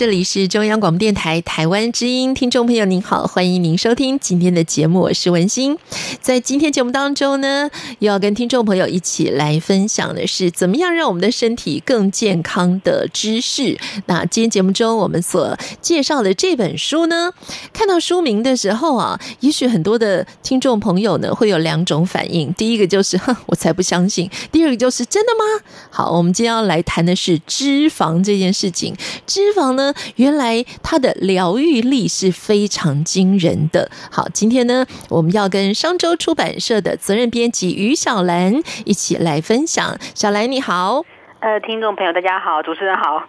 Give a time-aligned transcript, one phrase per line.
[0.00, 5.76] 这里是中央广播电台台湾之音，听众朋友您好，欢迎您收听今天的节目，我是文心。
[6.22, 13.78] 在今天节目当中呢，又要跟听众朋友一起来分享的是怎么样让我们的身体更健康的知识。
[14.06, 17.34] 那今天节目中我们所介绍的这本书呢，
[17.74, 25.62] 看到书名的时候啊，也许很多的听众朋友呢会有两种反应，第一个就是哼， 我才不相信；第二个就是真的吗？
[25.90, 29.89] 好，我们今天要来谈的是脂肪这件事情，脂肪呢。
[30.16, 33.90] 原来它的疗愈力是非常惊人的。
[34.10, 39.98] 好，今天呢，我们要跟商周出版社的责任编辑于小兰一起来分享。
[40.14, 41.04] 小兰，你好。
[41.40, 43.22] 呃，听众朋友，大家好，主持人好。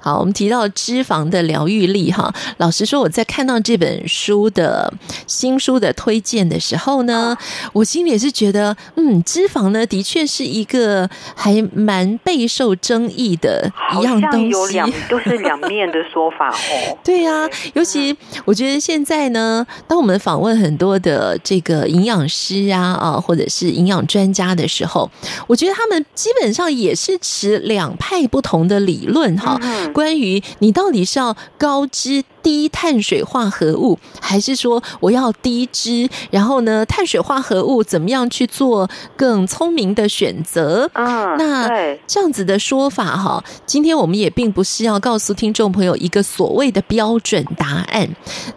[0.00, 2.34] 好，我们提到脂肪的疗愈力哈。
[2.56, 4.92] 老实说，我在看到这本书的
[5.28, 7.36] 新书的推荐的时候呢，
[7.72, 14.48] 我心里也是觉得，嗯，脂肪呢，的确是一个还蛮备受争议的一样东西。
[14.48, 16.98] 有两都是两面的说法哦。
[17.04, 25.08] 对呀、啊，尤其我觉得现在呢，当我们访问很多的这个营养师啊啊，或者是营养专家的时候，
[25.46, 29.60] 我觉得他们基本上也是持两派不同的理论哈。
[29.92, 40.90] 关于你到底是要高脂低碳水化合物，还是说我要低脂，然后呢，碳水化合物怎么样去做更聪明的选择？
[40.94, 41.68] 嗯，那
[42.06, 48.08] 这样子的说法哈，今天我们也并不是要告诉听众朋友一个所谓的标准答案，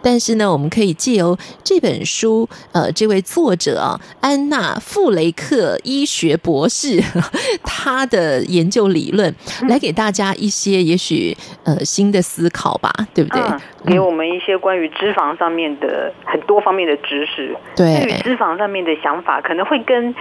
[0.02, 7.02] 但是呢，我们可以借由这本书，呃，这位作者啊，安娜傅雷克医学博士，
[7.62, 9.34] 他的研究理论，
[9.68, 13.40] 来给大家一些也许呃新的思考吧，对不对？
[13.42, 20.14] 嗯给我们一些关于脂肪上面的很多方面的知识，对，对于脂肪上面的想法可能会跟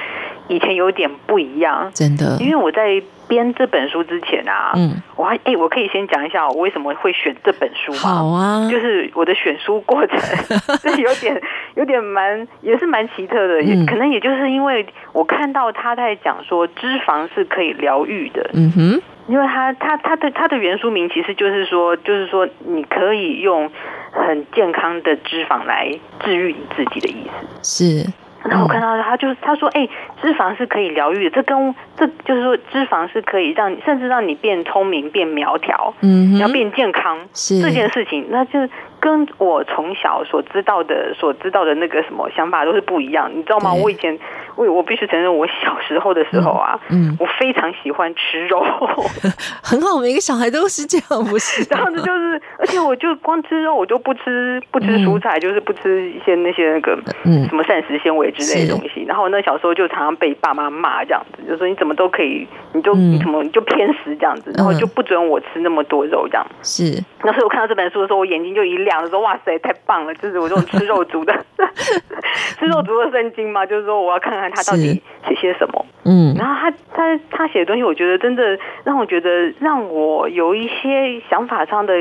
[0.48, 2.38] 以前有点不一样，真的。
[2.40, 7.98] 因为我在编这本书之前啊，嗯，我还哎，我可以先讲一下我为什么会选这本书吗？
[7.98, 10.20] 好啊，就是我的选书过程，
[10.80, 11.42] 是 有点
[11.76, 19.02] 有点蛮也是蛮奇特的，也可能也就是因为我看到他在讲说脂肪是可以疗愈的，嗯哼。
[19.28, 23.70] 因为他他他的他的原书名其实就是说，就是说你可以用
[24.12, 25.92] 很健康的脂肪来
[26.24, 27.30] 治愈你自己的意
[27.62, 28.04] 思。
[28.04, 28.14] 是。
[28.48, 29.90] 然后我看到他就是他说，哎，
[30.22, 38.70] 脂肪是可以疗愈的，这跟这就是说脂肪是可以让你甚至让你变聪明、变苗条，嗯，要变健康，是这件事情，那就是。
[39.06, 43.72] 跟我从小所知道的、所知道的那个什么想法都是不一样，你知道吗？
[43.72, 44.18] 我以前，
[44.56, 48.66] 我我必须承认，我小时候的时候啊，嗯，我非常喜欢吃肉，
[49.62, 51.64] 很好，每个小孩都是这样，不是？
[51.70, 59.04] 然后就是，而且我就光吃肉，我就不吃不吃蔬菜，就是不吃一些那些那个嗯什么膳食纤维之类的东西。
[59.04, 66.44] 然后那小时候就常常被爸妈骂这样子，就说你怎么都可以，你就你怎么你就偏食这样子，然后就不准我吃那么多肉这样。
[66.64, 67.04] 是。
[67.22, 68.95] 那时候我看到这本书的时候，我眼睛就一亮。
[69.08, 70.14] 说哇塞，太棒了！
[70.16, 71.34] 就是我这种吃肉族的，
[72.60, 75.86] 吃肉族的圣经嘛，就是说我要看看他到底写些什么。
[76.04, 81.94] 嗯，然后他他他写的东西，我觉得真的让我觉得让我有一些想法上的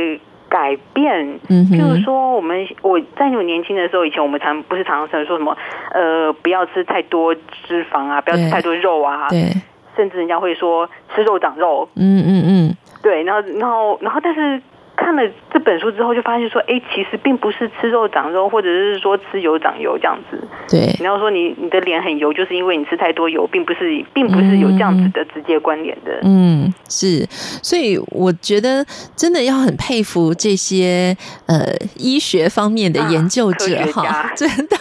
[0.49, 1.39] 改变。
[1.49, 5.57] 嗯，就是说我们我在我年轻的时候，以前我们常不是常常说什么
[5.93, 9.53] 呃，不要吃太多脂肪啊，不要吃太多肉啊，对，
[9.97, 11.89] 甚至人家会说吃肉长肉。
[11.97, 14.61] 嗯嗯嗯，对，然后然后然后但是。
[14.97, 15.23] 看了
[15.53, 20.39] 这本书之后，就发现说，哎，其实并不是吃肉长肉，或者是说吃油长油这样子。
[20.69, 26.21] 对，你要说你你的脸很油，就是因为你吃太多油，并不是，并不是有这样子的直接关联的。
[26.23, 27.27] 嗯，是，
[27.61, 28.87] 所以我觉得
[29.17, 34.77] 真的要很佩服这些呃医学方面的研究者哈，啊、 真的，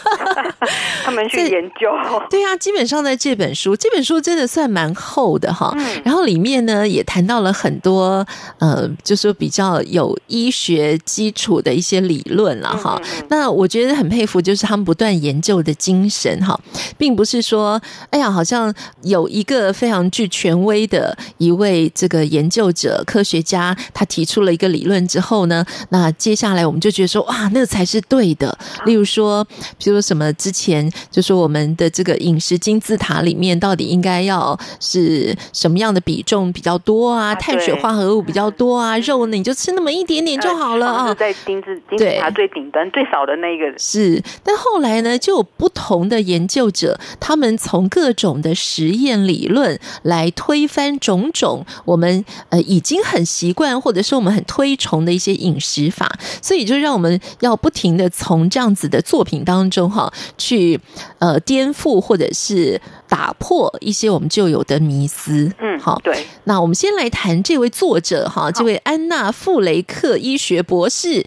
[1.04, 1.92] 他们去研究。
[2.30, 5.74] 对啊，基本上在这本书，这本书真的算蛮厚的哈。
[5.76, 8.26] 嗯、然后里面呢也谈到了很多
[8.60, 10.03] 呃，就说比较有。
[10.04, 16.60] 有医学基础的一些理论了哈，那我觉得很佩服，就是他们不断研究的精神哈，
[16.98, 18.74] 并不是说，哎呀，好像
[19.04, 28.58] 有一个非常具权威的一位这个研究者、科学家，他提出了一个理论之后呢，那接下来我们就觉得说，哇，那个才是对的。
[28.86, 29.46] 例如说，
[29.78, 37.34] 比如说什么之前就说我们的这个饮食金字塔里面到底应该要是什么样的比重比较多啊？
[37.36, 38.98] 碳水化合物比较多啊？
[38.98, 39.93] 肉呢，你就吃那么。
[39.94, 43.78] 一点点就好了啊，呃、在金字金字塔最顶端最少的那个。
[43.78, 44.22] 是。
[44.44, 60.80] 但后来呢，就有不同的研究者，他们从各种的实验理论来推翻种种我们呃已经很习惯或者是我们很推崇的一些饮食法，所以就让我们要不停的从这样子的作品当中哈去
[61.20, 62.80] 呃颠覆或者是
[63.14, 65.54] 打破一些我们旧有的迷思。
[65.60, 66.26] 嗯，好，对。
[66.46, 71.24] 那我们先来谈这位作者哈，这位安娜傅雷克医学博士。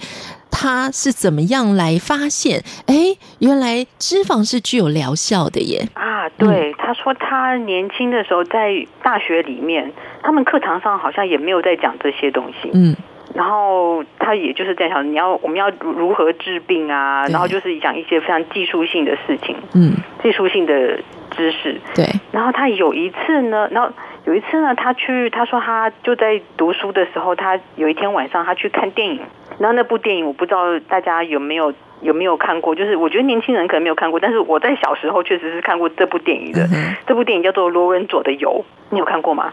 [0.58, 2.64] 他是怎么样来发现？
[2.86, 5.86] 哎，原来脂肪是具有疗效的耶！
[5.92, 8.72] 啊，对，他说他年轻的时候在
[9.02, 9.92] 大学里面，
[10.22, 12.70] 他们课堂上好像也没有在讲这些东西。
[12.72, 12.96] 嗯，
[13.36, 17.26] 然后他也就是在想，你要我们要如何治病啊？
[17.28, 19.92] 然后就是讲一些非常技术性的事情，嗯，
[20.22, 20.98] 技术性的
[21.32, 21.78] 知识。
[21.94, 23.90] 对，然后他有一次呢，然后
[24.24, 29.20] 有一次呢，他去他说他就在读书的时候，他有一天晚上他去看电影。
[29.58, 36.66] 然后那部电影我不知道大家有没有有没有看过，就是我觉得年轻人可能没有看过，但是我在小时候确实是看过这部电影的。
[37.06, 39.52] 这部电影叫做《罗伦佐的油》，你有看过吗？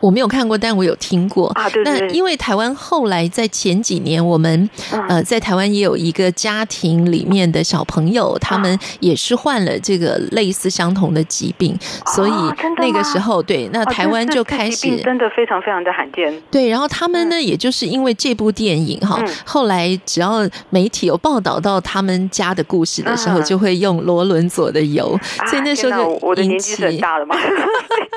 [0.00, 1.68] 我没有看过，但我有听过啊。
[1.70, 4.68] 对，对，对，那因为台湾后来在前几年，我们
[5.08, 11.76] 呃在台湾也有一个家庭里面的小朋友，他们也是患了这个类似相同的疾病，
[12.14, 12.32] 所以
[12.78, 16.32] 那个时候对，那台湾就开始真的非常非常的罕见。
[16.50, 25.18] 对，然后他们呢，也就是因为这部电影哈，后来只要媒体有报道到他们家的故事的时候，就会用罗伦佐的油，
[25.48, 27.36] 所以那时候就我的年纪是很大了嘛。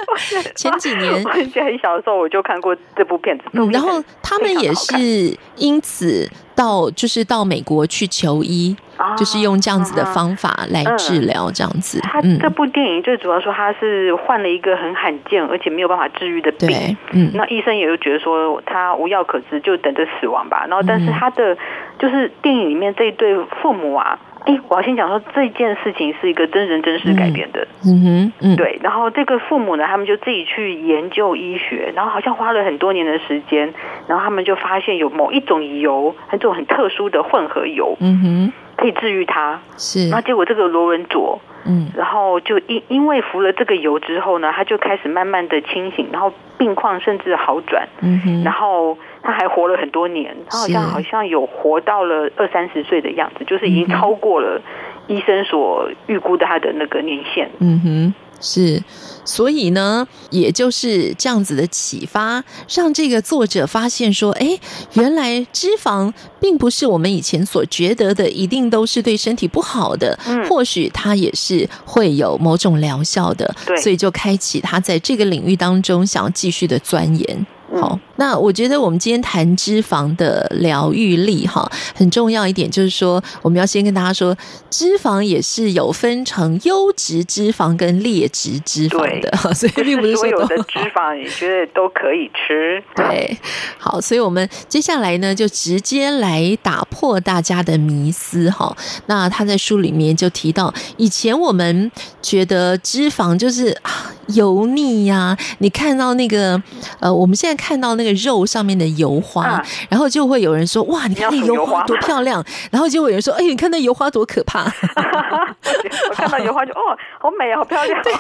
[0.56, 1.24] 前几年。
[1.54, 12.00] 在很小的时候我就看过这部片子，嗯，然后他们也是因此到就是到美国去求医，啊，就是用这样子的方法来治疗这样子。
[12.02, 20.66] 他这部电影最主要说他是患了一个很罕见而且没有办法治愈的病，嗯，那医生也就觉得说他无药可治，就等着死亡吧。
[20.68, 21.58] 然后但是他的
[21.98, 24.20] 就是电影里面这一对父母啊。
[24.50, 28.80] 哎，我要先讲说这件事情是一个真人真事改编的，嗯哼，嗯，对。
[28.82, 33.72] 然后这个父母呢，他们就自己去研究医学，然后好像花了很多年的时间，
[34.08, 39.60] 然后他们就发现有某一种油，很种很特殊的混合油，嗯哼，可以治愈他。
[39.78, 40.10] 是。
[40.10, 48.98] 然后结果这个罗文佐，嗯，然后就因因为服了这个油之后呢，他就开始慢慢的清醒，然后病况甚至好转，嗯哼，然后。
[49.22, 54.60] 他还活了很多年，他好像好像有活到了二三十岁的样子，就是已经超过了
[55.08, 57.50] 医生所预估的他的那个年限。
[57.60, 58.82] 嗯哼，是，
[59.30, 64.60] 所以呢，也就是这样子的启发，让这个作者发现说，哎，
[64.94, 66.12] 原来脂肪
[66.42, 73.56] 并不是我们以前所觉得的，一定都是对身体不好的，嗯，或许它也是会有某种疗效的。
[73.68, 77.46] 对，所以就开启他在这个领域当中想要继续的钻研。
[77.80, 84.36] 好，那我觉得我们今天谈脂肪的疗愈力哈，很重要一点就是说，我们要先跟大家说，
[84.70, 92.84] 脂肪也是有分成优质脂肪跟劣质脂肪的， 所以并不是说所有的脂肪你觉得都可以吃。
[92.94, 93.38] 对，
[93.78, 98.76] 好，所以我们接下来呢，就直接来打破大家的迷思哈。
[99.06, 101.90] 那他在书里面就提到，以前我们
[102.22, 106.62] 觉得脂肪就是啊油腻呀、啊，你看到那个
[107.00, 107.58] 呃，我们现在。
[107.60, 114.64] 看到那个肉上面的油花，啊、然后就会有人说：“哇，你看那油花多漂亮！”然后就会有人说：“哎，你看那油花多可怕！”
[116.10, 116.80] 我看到油花就哦，
[117.20, 118.02] 好美啊，好漂亮。
[118.02, 118.14] 对，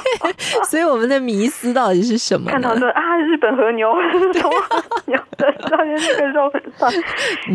[0.70, 2.52] 所以我们的迷思到底是什么？
[2.52, 3.88] 看到说啊，日本和牛，
[4.34, 4.52] 什么
[5.06, 6.52] 牛的上面那个肉，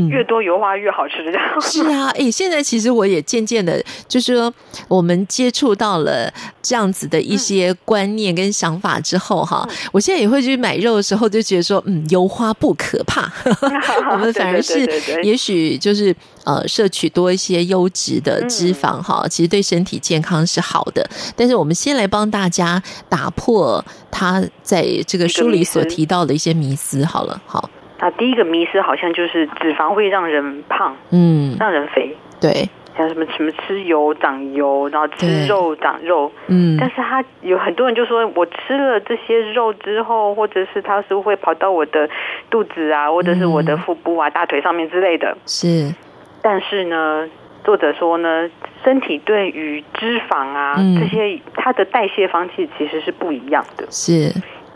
[0.08, 1.60] 越多油花越好吃，这样。
[1.60, 4.52] 是啊， 哎，现在其实我也渐渐的，就是说
[4.88, 11.74] 我们接触到了这样子的一些观念跟想法之后，哈、嗯，我现在也会去买肉的时候就觉得说。
[11.74, 13.30] 说嗯，油花不可怕，
[14.12, 14.80] 我们反而是
[15.22, 16.14] 也许就是
[16.44, 21.08] 呃，摄取多一些优质的脂肪哈、嗯，其实对身体健康是好的。
[21.36, 27.40] 但是我们先来帮大家打破他在这个书里所提到的一些迷思好了。
[27.46, 32.68] 好，啊，第一个迷思好像就是脂肪会让人胖，嗯，让人肥，对。
[32.96, 42.08] 像什么什么吃油长油，然后吃肉长肉，嗯，但是他有很多人就说，我吃了这些肉之后，或者是它是会跑到我的
[42.50, 45.36] 肚子啊，或者是我的腹部啊、嗯、大腿上面之类的。
[45.44, 45.92] 是，
[46.40, 47.28] 但是呢，
[47.64, 48.48] 作者说呢，
[48.84, 53.84] 身体对于脂肪啊、嗯、这些它的代谢方式其实是不一样的。
[53.90, 54.32] 是，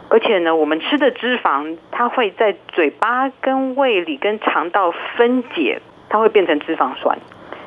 [0.09, 7.17] 而且呢，我们吃的脂肪，它会在嘴巴、跟胃里、跟肠道分解，它会变成脂肪酸。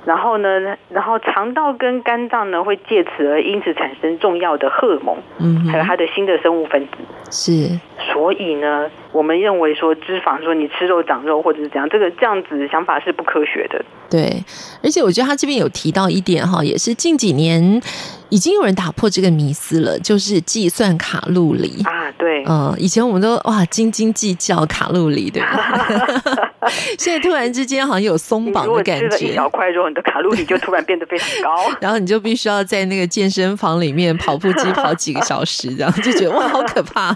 [0.03, 6.93] 然后呢，然后肠道跟肝脏呢会借此而因此产生重要的荷尔蒙，嗯，还有它的新的生物分子。
[7.29, 7.79] 是，
[8.12, 13.84] 所以呢，我们认为说脂肪说你吃肉长肉或者是怎样，这个这样子的想法是不科学的。
[14.10, 14.43] 对，
[14.84, 17.81] 而且我觉得他这边有提到一点哈，也是近几年
[18.29, 22.12] 已经有人打破这个迷思了，就是计算卡路里啊。
[22.17, 26.50] 对，嗯，以前我们都哇斤斤计较卡路里，对吧？
[26.98, 29.10] 现在突然之间好像有松绑的感觉。
[29.10, 37.15] 吃了一小块肉，你的卡路里就突然变得非常高， 然后你就必须要在那个健身房里面跑步机跑几个小时，这样就觉得哇，好可怕。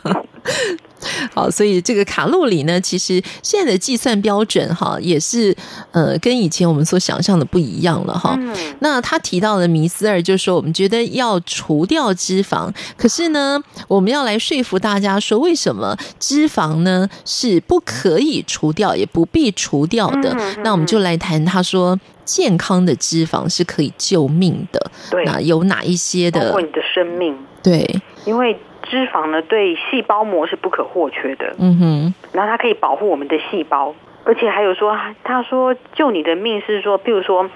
[1.33, 5.55] 好，所以这个卡路里呢，其实现在的计算标准哈，也是
[5.91, 8.35] 呃，跟以前我们所想象的不一样了哈。
[8.39, 8.55] 嗯。
[8.79, 20.35] 那他提到的迷思二，就是说我们觉得要除掉脂肪，可是呢，我们要来说服大家说，为什么脂肪呢是不可以除掉，也不必除掉的？
[20.63, 24.91] 那我们就来谈，他说健康的脂肪是可以救命的。
[25.09, 25.23] 对。
[25.25, 26.47] 那有哪一些的？
[26.47, 27.35] 包括你的生命。
[27.63, 28.57] 对，因为。
[28.85, 31.53] 脂肪呢，对细胞膜是不可或缺的。
[31.59, 37.49] 嗯哼，然后它可以保护我们的细胞，而且还有说，他说救你的命是说，譬如说，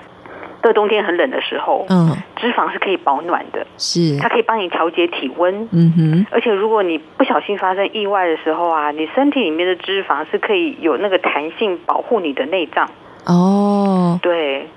[0.62, 5.68] 在冬天很冷的时候，嗯，脂肪是可以保暖的，是它可以帮你调节体温。
[5.72, 12.90] 嗯哼，而且如果你不小心发生意外的时候啊，你身体里面的脂肪是可以有那个弹性保护你的内脏。
[13.26, 14.68] 哦，对。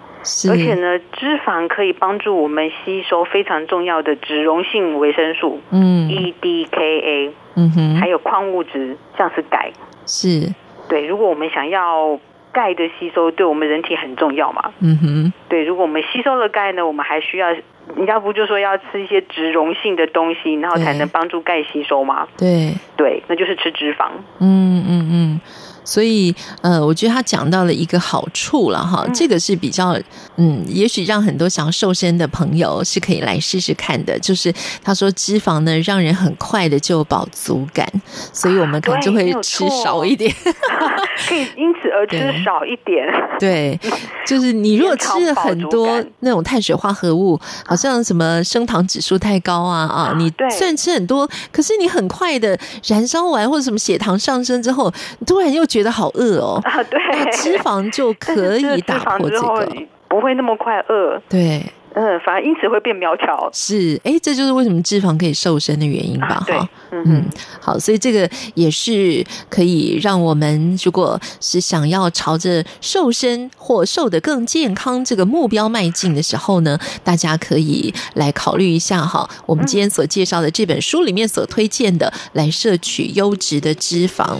[0.48, 9.72] 而且呢，脂肪可以帮助我们吸收非常重要的脂溶性维生素，嗯，E D K A，嗯哼，还有矿物质，像是钙，
[10.06, 10.48] 是，
[10.88, 11.04] 对。
[11.04, 12.18] 如果我们想要
[12.52, 15.64] 钙的吸收，对我们人体很重要嘛，嗯哼，对。
[15.64, 17.48] 如果我们吸收了钙呢，我们还需要，
[17.96, 22.28] 人家不就说要吃一些脂溶性的东西，然后才能帮助钙吸收吗？
[22.38, 24.08] 对，对，那就是吃脂肪。
[24.38, 25.40] 嗯嗯嗯。
[25.84, 29.98] 所以，呃，我觉得他讲到了一个好处了哈，这个是比较，
[30.36, 34.18] 嗯，也许让很多想要瘦身的朋友是可以来试试看的。
[34.18, 34.52] 就是
[34.84, 37.86] 他说脂肪呢，让人很快的就饱足感，
[38.32, 40.32] 所以我们可能就会吃少一点，
[41.28, 43.06] 可以因此而吃少一点。
[43.38, 43.78] 对，
[44.26, 56.82] 就是你如果吃了很多 那种碳水化合物，好像什么升糖指数太高啊啊，你虽然吃很多，可是你很快的燃烧完或者什么血糖上升之后，你突然又觉得好饿哦啊！
[56.84, 59.68] 对，脂肪就可以打破这个，
[60.08, 61.20] 不会那么快饿。
[61.28, 63.50] 对，嗯，反而因此会变苗条。
[63.52, 66.44] 是，哎，这就是为什么脂肪可以瘦身的原因吧？
[66.46, 67.24] 哈、啊，嗯，嗯
[67.60, 79.28] 好，所以这个也是可以让我们，如果是想要朝着瘦身或瘦得更健康这个目标迈进的时候呢，大家可以来考虑一下哈。
[79.46, 84.36] 我们今天所介绍的这本书里面所推荐的，来摄取优质的脂肪。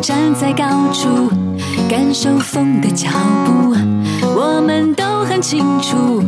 [0.00, 1.28] 站在高处，
[1.88, 3.08] 感受风的脚
[3.44, 3.74] 步。
[4.36, 6.22] 我们都很清楚，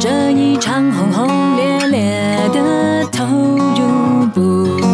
[0.00, 4.40] 这一场轰轰烈烈的投入不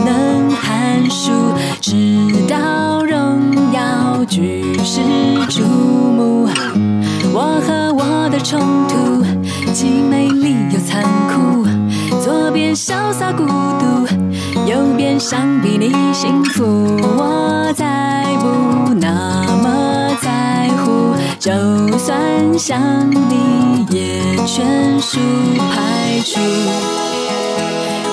[0.05, 1.33] 能含输，
[1.81, 1.93] 直
[2.47, 5.01] 到荣耀举世
[5.49, 6.49] 瞩目。
[7.33, 9.25] 我和我的冲突，
[9.73, 11.67] 既美丽又残酷，
[12.23, 14.07] 左边潇洒孤独，
[14.67, 16.65] 右边想比你幸福。
[17.17, 17.48] 我
[22.59, 25.21] 想你，也全数
[25.71, 26.41] 排除。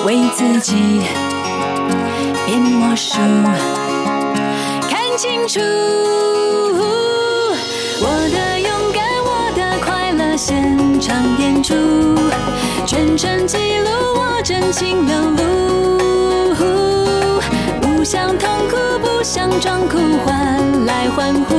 [0.06, 1.02] 为自己
[2.46, 3.18] 变魔术，
[4.88, 5.58] 看清楚。
[7.98, 11.74] 我的勇敢，我的快乐，现场演出，
[12.86, 15.42] 全程记录我真情流露。
[17.80, 21.56] 不想痛苦，不想装酷，换来欢呼。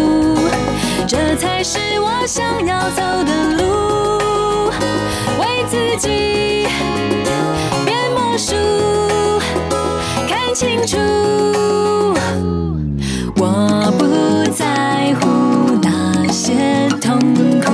[1.06, 4.70] 这才是我想要走的路，
[5.40, 6.68] 为自己
[7.86, 8.56] 变魔术，
[10.28, 10.98] 看清楚。
[13.40, 17.20] 我不在乎那些痛
[17.62, 17.72] 苦，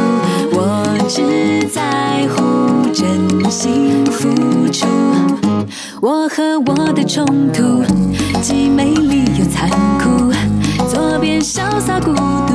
[0.52, 4.30] 我只在乎真心付
[4.72, 4.86] 出。
[6.02, 7.84] 我和我的冲突，
[8.42, 10.32] 既美丽又残酷，
[10.88, 12.54] 左边潇洒孤独。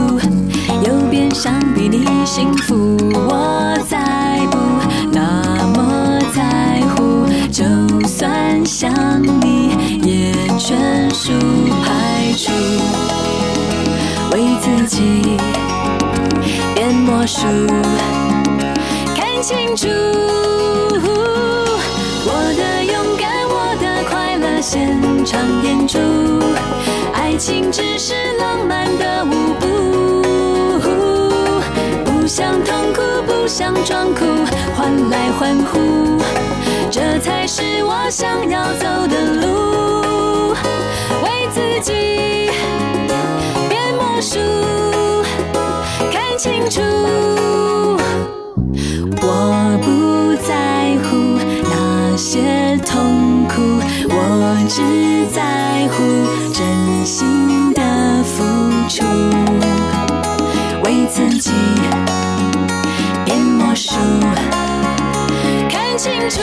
[1.35, 3.99] 想比你幸福，我再
[4.51, 4.59] 不
[5.13, 7.65] 那么在乎，就
[8.07, 8.91] 算想
[9.41, 9.71] 你
[10.03, 11.33] 也全数
[11.85, 12.51] 排除，
[14.33, 15.37] 为自己
[16.75, 17.47] 变魔术，
[19.15, 19.87] 看清楚，
[22.27, 25.99] 我的勇敢，我的快乐，现场演出，
[27.13, 28.15] 爱情只是
[33.49, 34.27] 想装酷，
[34.77, 35.79] 换来欢呼，
[36.91, 40.55] 这才是我想要走的路，
[41.25, 42.51] 为自己
[43.71, 44.39] 变魔术。
[46.13, 46.83] 看清楚，
[49.23, 51.17] 我不在乎
[51.65, 54.15] 那些痛苦，我
[54.69, 55.97] 只在乎
[56.53, 57.81] 真心的
[58.25, 58.45] 付
[58.91, 59.03] 出，
[65.99, 66.41] 清楚。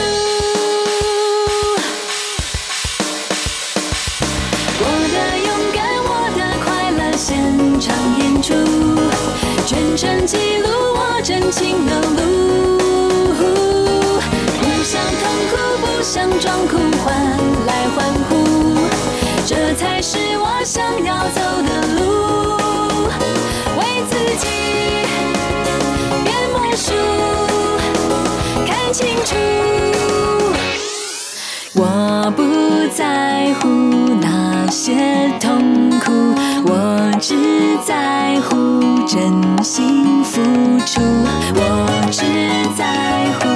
[4.78, 4.84] 我
[5.14, 7.26] 的勇敢，我的快乐，现
[7.80, 8.52] 场演出
[9.64, 13.38] 全程记录我真情流露，
[14.60, 17.16] 不想痛苦，不想装酷，换
[17.64, 18.30] 来欢呼，
[19.46, 22.04] 这才是我想要走的路。
[23.78, 24.44] 为自己
[28.96, 29.36] 清楚，
[31.74, 32.42] 我不
[32.96, 33.68] 在乎
[34.22, 34.94] 那些
[35.38, 36.34] 痛苦，
[36.64, 37.34] 我只
[37.84, 38.56] 在乎。
[39.06, 40.42] 真心付
[40.84, 41.00] 出，
[41.54, 42.22] 我只
[42.74, 42.84] 在
[43.38, 43.55] 乎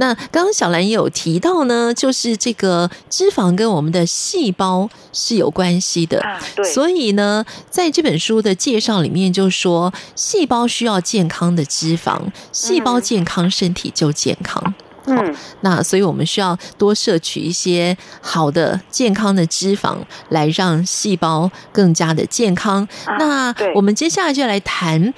[0.00, 6.64] 那刚刚小兰也有提到呢，就是这个脂肪跟我们的细胞是有关系的，啊，对。
[6.72, 12.18] 所以呢，在这本书的介绍里面就说，细胞需要健康的脂肪，
[12.50, 14.74] 细胞健康，身体就健康。
[15.06, 19.96] 嗯，那所以我们需要多摄取一些好的、健康的脂肪，
[20.28, 22.86] 来让细胞更加的健康。
[23.06, 25.12] 啊、那我们接下来就来谈，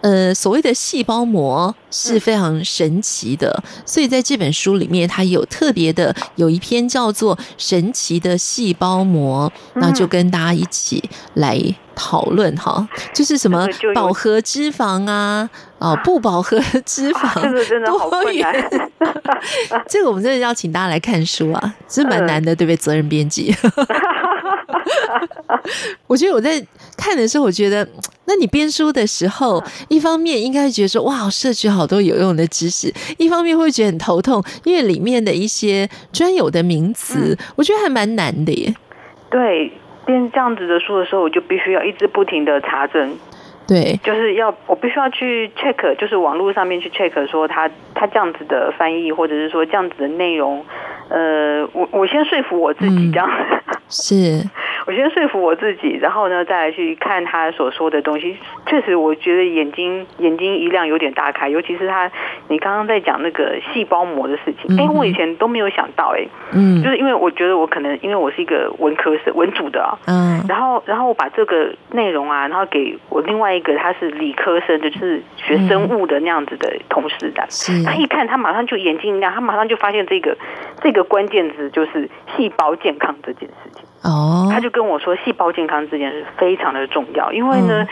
[0.00, 11.74] 呃，所谓的细胞膜是非常神奇的，嗯、所以在这本书里面，它有特别的有一篇叫做《神奇的细胞膜》，那就跟大家一起来。
[12.00, 18.70] 讨论哈，就是什么饱和脂肪啊，哦，不饱和脂肪，这个真的好困难。
[19.90, 22.76] 这个我们真的要请大家来看书啊，是蛮难的，对不对？
[22.76, 23.52] 责任编辑。
[26.06, 26.64] 我觉得我在
[26.98, 27.88] 看的时候，我觉得，
[28.26, 38.74] 那你编书的时候，一方面应该会觉得说，哇，摄取好多有用的知识；一方面会觉得很头痛，因为里面的一些专有的名词，我觉得还蛮难的耶。
[39.30, 39.72] 对。
[40.06, 43.14] 编这样子的书的时候，我就必须要一直不停的查证，
[43.68, 50.64] 对，就是要我必须要去 check，就是网络上面去 check，说他他这样子的翻译，或者是说这样子的内容，
[51.10, 53.28] 呃，我我先说服我自己这样。
[53.28, 53.34] 子，
[53.66, 54.48] 嗯、是。
[54.86, 58.34] 我先说服我自己，然后呢，再来去看他所说的东西。
[58.64, 61.46] 确实，我觉得眼睛眼睛一亮，有点大开。
[61.50, 62.10] 尤其是他，
[62.48, 80.36] 你刚刚在讲那个细胞膜的事情，哎、嗯，我以前都没有想到，哎，嗯，就是因为我觉得我可能因为我是一个文科生文组的啊，嗯，然后然后我把这个内容啊，然后给我另外一个他是理科生的，就是学生物的那样子的同事的，是，他一看，他马上就眼睛一亮，他马上就发现这个
[80.80, 83.82] 这个关键字就是细胞健康这件事情。
[84.04, 87.88] 哦，他就跟我说，细胞健康这件事非常的重要，因为呢，嗯、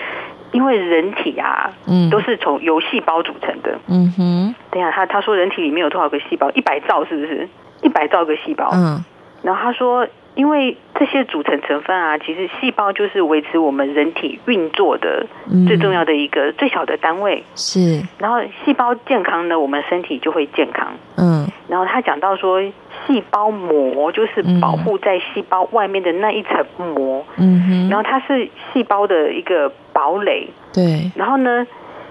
[0.52, 4.54] 因为人体啊，嗯，都是从由细胞组成的，嗯哼。
[4.70, 6.48] 等一下，他他说人体里面有多少个细胞？
[6.52, 7.48] 一百兆是不是？
[7.82, 8.70] 一百兆个细胞。
[8.72, 9.04] 嗯。
[9.42, 15.26] 然后他说，因为这些组成成分啊，其实细胞就是维持我们人体运作的
[15.66, 17.42] 最重要的一个最小的单位。
[17.56, 18.00] 是。
[18.18, 20.94] 然后细胞健康呢，我们身体就会健康。
[21.16, 21.48] 嗯。
[21.68, 22.62] 然后他讲到说。
[23.06, 31.12] 细胞膜就是保护在细胞外面的那一层膜，嗯哼，然后它是细胞的一个堡垒，对。
[31.14, 31.64] 然后呢，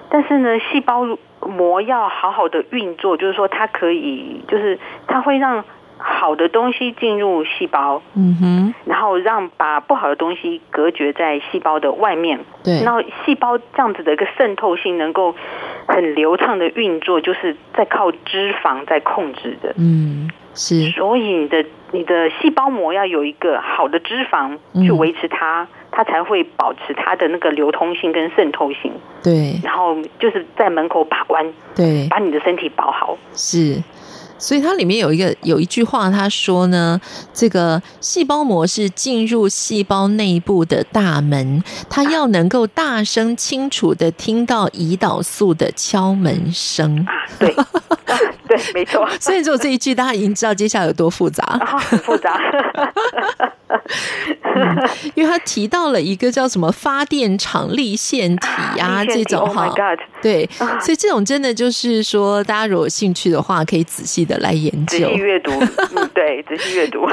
[0.10, 1.04] 但是呢，细胞
[1.42, 5.66] 膜要好好的运作，就是说它可以，就是它会让
[5.98, 12.84] 好的东西进入细胞，嗯哼，然后让把不好的东西隔绝在细胞的外面，对。
[12.84, 15.36] 然后细胞这样子的一个渗透性能够
[15.88, 20.30] 很流畅的运作，就是在靠脂肪在控制的，嗯。
[20.58, 28.90] 是，所以你的你的细胞膜要有一个好的脂肪去维持它，嗯，它才会保持它的那个流通性跟渗透性。
[29.22, 33.18] 对，然后就是在门口把关，对，把你的身体保好。
[33.34, 33.84] 是。
[34.46, 37.02] 所以它里面有一个有一句话，他说呢，
[37.34, 47.04] 这个细胞膜是进入细胞内部的大门，它要能够大声清楚的听到胰岛素的敲门声。
[47.40, 47.52] 对，
[48.48, 49.10] 对， 没错。
[49.20, 51.44] 所以只有这一句，大家已经知道接下来有多复杂，
[52.04, 52.40] 复杂。
[54.58, 58.48] 嗯，因为他提到了一个叫什么发电厂立线体
[58.80, 59.76] 啊，啊这种哈，oh、
[60.22, 65.52] 对，所以这种真的就是说，大家如果有兴趣的话，可以仔细的来研究、仔细阅读。
[65.96, 67.06] 嗯， 对，仔细阅读。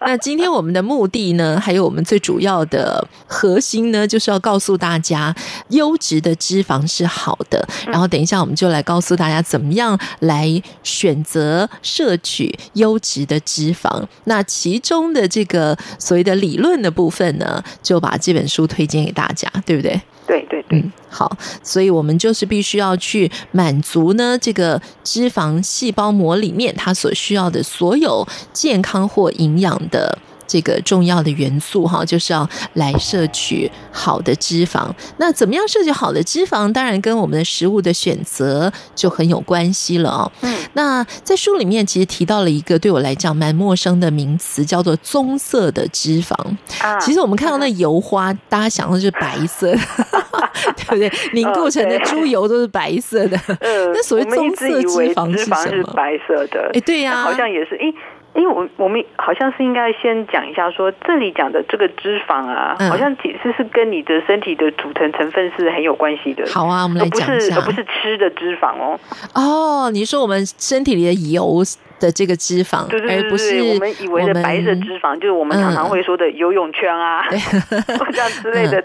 [0.00, 5.34] 那今天我们的目的呢，还有我们最主要的核心呢，就是要告诉大家，
[5.70, 7.66] 优质的脂肪是好的。
[7.86, 14.04] 然后等一下，我们就来告诉大家，怎么样来选择摄取优质的脂肪。
[14.24, 16.76] 那其中的这个所谓的理论。
[16.76, 19.98] 的部分呢，就把这本书推荐给大家，对不对？
[20.26, 30.18] 对对对，嗯，好，所以我们就是必须要去满足呢这个脂肪细胞膜里面它所需要的所有健康或营养的。
[30.46, 34.90] 这个重要的元素哈，就是要来摄取好的脂肪。
[35.18, 36.72] 那怎么样摄取好的脂肪？
[36.72, 40.32] 当然跟我们的食物的选择就很有关系了哦。
[40.42, 46.34] 嗯，那在书里面其实提到了一个对我来讲蛮陌生的名词，叫做棕色的脂肪。
[46.80, 49.78] 啊，其实我们看到那油花，大家想的就是白色的，
[50.76, 51.12] 对不对？
[51.32, 53.36] 凝固成的猪油都是白色的。
[53.60, 55.56] 嗯，那所谓棕色脂肪是什么？
[55.70, 56.70] 是白色的。
[56.74, 57.74] 哎，对呀，好像也是。
[57.76, 57.92] 哎。
[58.36, 66.44] 因为我我们好像是应该先讲一下说，说这里讲的这个脂肪啊，嗯、好像其实是跟你的身体的组成成分是很有关系的。
[66.52, 69.00] 好啊，我们来讲一下，而不是吃的脂肪哦。
[69.34, 71.62] 哦，你说我们身体里的油
[71.98, 78.82] 的这个脂肪，对对对，对，而不是我们以为的白色脂肪，就是我们常常会说的游泳圈啊， 这样之类的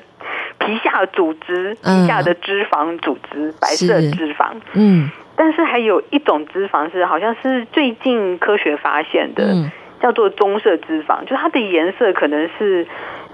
[0.60, 5.12] 皮下组织、皮下的脂肪组织，白色脂肪，嗯。
[5.42, 12.86] 但是还有一种脂肪是，好像是最近科学发现的，嗯、叫做棕色脂肪，就它的颜色可能是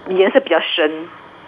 [0.08, 0.90] 颜色比较深。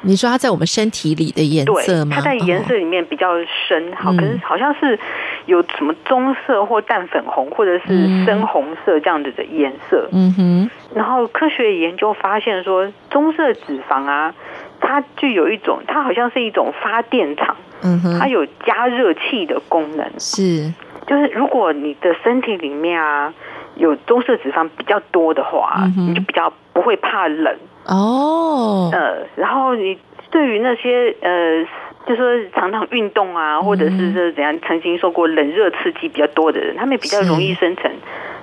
[0.01, 2.17] 你说它在我们身体里的颜色吗？
[2.17, 3.37] 它在颜色里面比较
[3.69, 4.99] 深，好、哦，可是好像是
[5.45, 10.09] 有什么棕色或淡粉红，或者是深红色这样子的颜色。
[10.11, 10.69] 嗯哼。
[10.93, 14.35] 然后科学研究发现说，棕色脂肪啊，
[14.81, 17.55] 它具有一种，它好像是一种发电厂。
[17.81, 20.73] 嗯哼，它有加热器的功能，是，
[21.07, 23.33] 就是如果你的身体里面啊
[23.75, 27.55] 有棕色脂肪比较多的话，嗯，你就比较不会怕冷。
[27.85, 28.89] 哦。
[28.91, 29.97] 呃，然后你
[30.29, 31.65] 对于那些呃，
[32.09, 37.89] 就说常常运动啊，或者是说怎样曾经受过冷热刺激比较多的人，他们比较容易生成。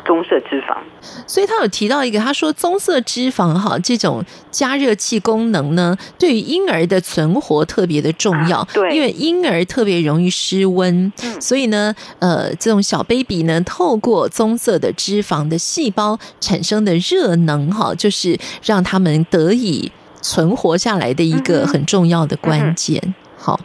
[0.06, 0.76] 棕色脂肪，
[1.26, 8.58] 所以他有提到一个，他说棕色脂肪哈，这种加热器功能呢，对于婴儿的存活特别的重要。
[8.58, 19.90] 啊、对，因为婴儿特别容易失温，嗯、所以呢，呃，这种小 baby 呢，透过棕色的脂肪的细胞产生的热能哈，就是让他们得以
[20.22, 23.02] 存活下来的一个很重要的关键。
[23.04, 23.14] 嗯嗯
[23.46, 23.56] 好，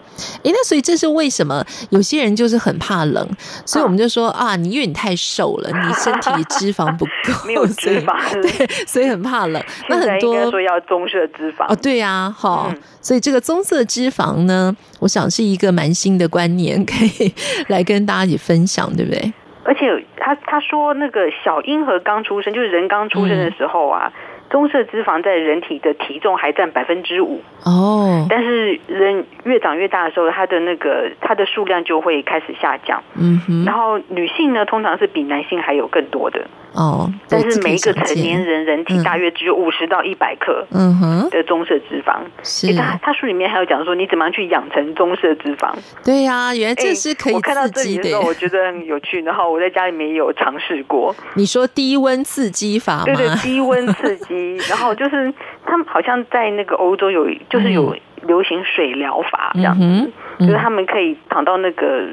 [0.44, 3.28] 哎，那所以这是为什么有些人就是很怕冷，
[3.66, 9.60] 所以我们就说啊，你因为你太瘦了，你身体脂肪不够， 没有脂肪，对，所以很怕冷。
[9.90, 17.34] 那很多应该说要棕色脂肪哦，对呀，好，嗯、所以这个棕色脂肪呢，我想是一个蛮新的观念，可以
[17.70, 19.34] 来跟大家一起分享，对不对？
[19.64, 24.12] 而且他他说那个小婴儿刚出生，就是人刚出生的时候啊。
[24.16, 27.42] 嗯棕色脂肪在人体的体重还占百分之五。
[27.66, 33.02] 哦，但是人越长越大的时候，它的那个它的数量就会开始下降。
[33.18, 37.12] 嗯哼，然后女性呢，通常是比男性还有更多的哦。
[37.30, 42.20] 但是每一个成年人人体大约只有五十到一百克嗯哼的棕色脂肪。
[42.44, 45.74] 是，他他书里面还有讲说，你怎么样去养成棕色脂肪？
[46.04, 47.34] 对呀、啊，原来这是可以。
[47.34, 51.16] 我看到这里的时候，我觉得很有趣，然后我在家里面也有尝试过。
[51.36, 53.04] 你说低温刺激法吗？
[53.06, 54.58] 对对，低温刺激。
[54.70, 55.34] 然后就是
[55.66, 62.08] 他们好像在那个欧洲有，就是有流行水疗法这样子，嗯嗯、就是他们可以躺到那个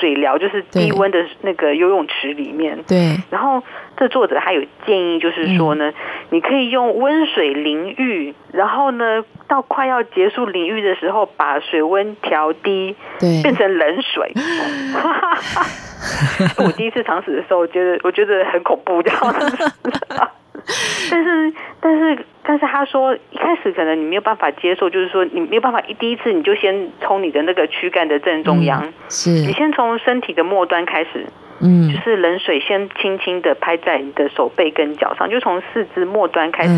[0.00, 2.82] 水疗，就是低温的那个游泳池里面。
[2.86, 3.16] 对。
[3.30, 3.62] 然后
[4.02, 5.94] 这作者还有建议，就是说呢，嗯、
[6.30, 14.32] 你可以用温水淋浴，然后呢，到快要结束淋浴的时候，把水温调低，对，变成冷水。
[16.58, 19.72] 我第一次尝试的时候，我觉得我觉得很恐怖，这样子。
[21.08, 31.24] 但是，但是，但是，他说一开始可能你没有办法接受，就是说你没有办法一第一次你就先从你的那个躯干的正中央，嗯、是你先从身体的末端开始，
[31.62, 36.72] 嗯，就是冷水先轻轻的拍在你的手背跟脚上，就从四肢末端开始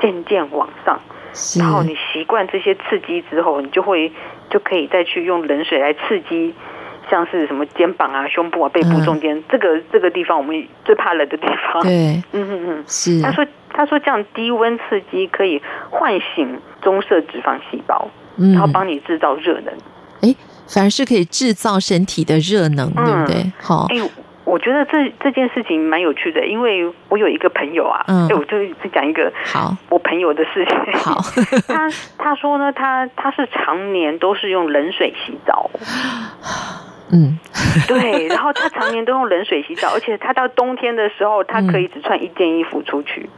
[0.00, 4.12] 渐渐往上，嗯、然后你习惯这些刺激之后，你就会
[4.50, 6.54] 就可以再去用冷水来刺激。
[7.08, 11.80] 像是什么肩膀啊、胸部啊、背部中间、嗯、这个这个地方，我们最怕冷的地方。
[11.80, 13.22] 对，嗯嗯嗯，是。
[13.22, 19.72] 他说他说这样低温刺激可以唤醒棕色脂肪细胞，嗯、然后帮你制造热能。
[20.22, 20.34] 哎，
[20.66, 23.52] 反而是可以制造身体的热能，嗯、对不对？
[23.62, 23.86] 好。
[23.88, 24.10] 哎，
[24.46, 28.56] 我我觉得这这件事情蛮有趣的，因为我有一个朋友啊，嗯，我就
[28.90, 30.74] 讲一个好我朋友的事情。
[30.94, 31.20] 好，
[31.68, 35.70] 他他说呢，他他是常年都是用冷水洗澡。
[37.12, 37.38] 嗯，
[37.86, 43.28] 对，然后他常年都用冷水洗澡，而且他到冬天的时候，他可以只穿一件衣服出去，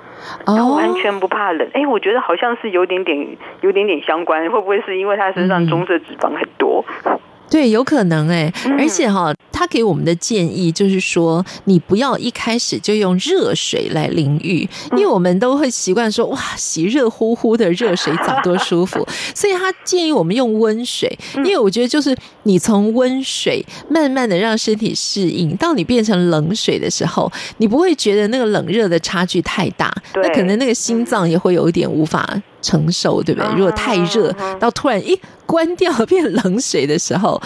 [0.47, 1.68] 然后、完全不怕冷。
[1.75, 6.85] 哎、哦，我觉得好像是有点点有点点相关，会不会是因为他身上棕色脂肪很多？
[7.05, 7.18] 嗯
[7.50, 32.42] 对，有可能哎，而且哈，他给我们的建议就是说，你不要一开始就用热水来淋浴，因为我们都会习惯说，哇，洗热乎乎的热水澡多舒服， 所以他建议我们用温水，因为我觉得就是你从温水慢慢的让身体适应，到你变成冷水的时候，你不会觉得那个冷热的差距太大，那可能那个心脏也会有一点无法。
[32.68, 33.50] 承受对不对？
[33.57, 37.40] 如果太热，到突然一关掉变冷水的时候，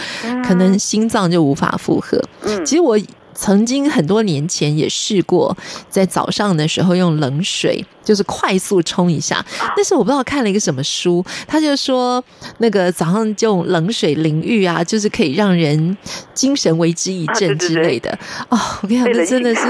[0.45, 2.21] 可能心脏就无法负荷。
[2.65, 2.99] 其实我。
[3.35, 5.57] 曾经很多年前也试过，
[5.89, 9.43] 在早上的时候用冷水，就是快速冲一下。
[9.75, 12.23] 但是我不知道看了一个什么书，他就说
[12.59, 15.97] 那个早上就用冷水淋浴啊，就是可以让人
[16.35, 18.15] 精神为之一振之类的。
[18.49, 19.61] 哦，我跟你讲，这真的是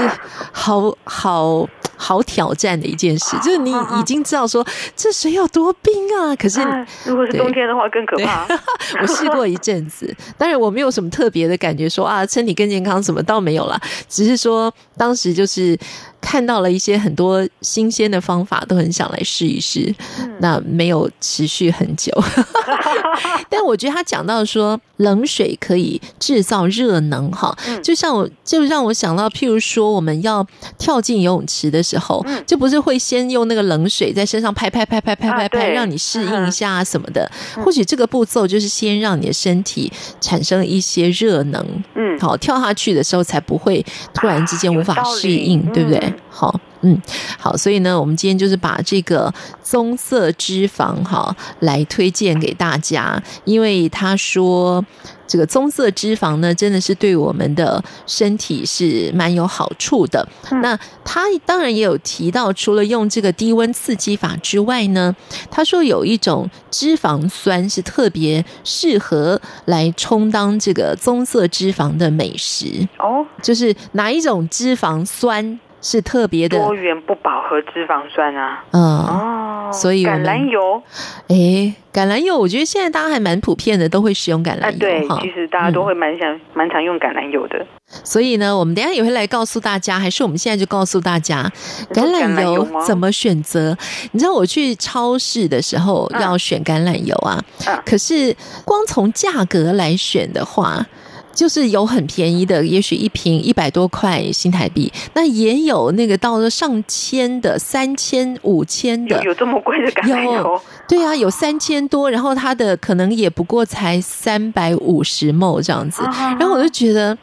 [0.52, 6.60] 好好好挑战的一件事，就是你已经知道说这水有多冰啊，可是
[7.06, 8.46] 如果是冬天的话更可怕。
[9.00, 13.54] 我试过一阵子，当然我没有什么特别的感觉说，说啊身体更健康什么倒没有。
[13.54, 15.78] 有了，只是说当时就是
[16.20, 19.94] 看到了一些很多新鲜的方法，都很想来试一试。
[20.40, 22.12] 那没有持续很久，
[23.48, 30.46] 但我觉得他讲到说冷水可以制造热能，哈，就像我就让我想到，譬如说我们要
[30.78, 37.30] 跳进游泳池的时候，就不是会先用那个冷水在身上拍拍拍拍拍拍拍，让你适应一下什么的。
[37.64, 46.14] 或许这个步骤就是先让你的身体产生一些热能，嗯，好，跳下去的时候才不会突然之间无法适应，对不对？
[46.28, 46.60] 好。
[46.86, 47.00] 嗯，
[47.38, 54.84] 好，所以呢，我们今天就是把这个棕色脂肪哈来推荐给大家，因为他说
[55.26, 60.28] 这个棕色脂肪呢，真的是对我们的身体是蛮有好处的。
[60.50, 65.16] 嗯、那他当然也有提到，除了用这个低温刺激法之外呢，
[65.50, 75.58] 他说有一种脂肪酸是特别适合来充当这个棕色脂肪的美食哦，就是哪一种脂肪酸？
[75.84, 80.82] 是特别的多元不饱和脂肪酸啊，嗯哦，所以橄榄油，
[81.28, 84.68] 哎，橄榄油，我觉得现在大家还蛮普遍的，都会使用橄榄油。
[84.68, 87.66] 啊、对，其实大家都会蛮想、嗯、蛮常用橄榄油的。
[88.02, 91.52] 所以呢，我们等一下也会来告诉大家，还是我们现在就告诉大家
[91.92, 93.76] 橄榄油怎么选择？
[94.12, 100.86] 你知道我去超市的时候要选橄榄油啊，嗯、可是光从价格来选的话。
[101.34, 110.60] 就是有很便宜的，也许一瓶一百多块新台币，那也有那个到了上千的，三千、五千的，有，有这么贵的橄榄油？
[110.88, 116.02] 对啊，有三千多，然后它的可能也不过才三百五十 ml 这样子，
[116.38, 117.16] 然后我就觉得。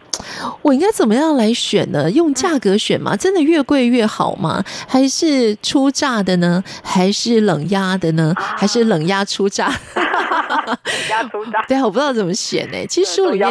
[0.62, 2.12] 我应该怎么样来选呢？
[2.12, 3.16] 用价格选吗？
[3.16, 4.64] 真的越贵越好吗？
[4.88, 6.64] 还是出榨的呢？
[6.84, 8.32] 还是冷压的呢？
[8.38, 9.74] 还是冷压出榨？
[11.10, 11.64] 压初榨？
[11.68, 12.86] 对啊，我不知道怎么选呢。
[12.88, 13.50] 其实书里面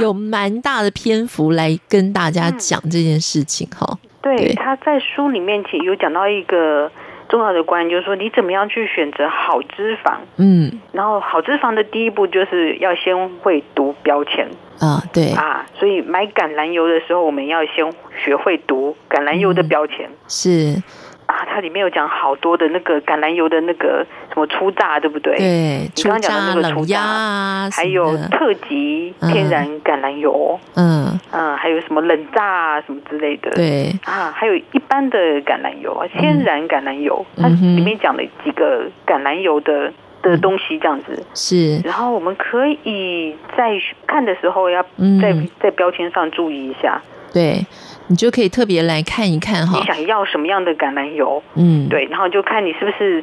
[0.00, 3.98] 有蛮大的篇幅来跟大家讲这件事情哈。
[4.22, 6.90] 对，他在书里面其实有讲到一个
[7.28, 10.16] 重要的观念，就是说你怎么样去选择好脂肪。
[10.36, 14.46] 嗯，然后好脂肪的第一步就是要先会读标签。
[14.78, 20.06] 啊，对啊，所以买橄榄油的时候，我们要先学会读橄榄油的标签。
[20.06, 20.82] 嗯、是
[21.30, 25.36] 啊，它里面有讲好多的那个橄榄油的那个什么初榨，对不对？
[25.36, 31.18] 对，你刚刚讲的那个初榨啊，还有特级天然橄榄油，嗯。
[31.32, 33.50] 嗯，还有什么冷榨啊什么之类的。
[33.52, 33.92] 对。
[34.04, 39.92] 啊，还有一般的橄榄油啊，天然橄榄油，嗯、它里面讲了几个橄榄油的。
[40.22, 43.70] 的东西这样子是，然后我们可以在
[44.06, 44.82] 看的时候要
[45.18, 47.00] 在在标签上注意一下，
[47.32, 47.64] 对，
[48.10, 53.22] 你就可以特别来看一看哈，你想要什么样的橄榄油，嗯，对，然后就看你是不是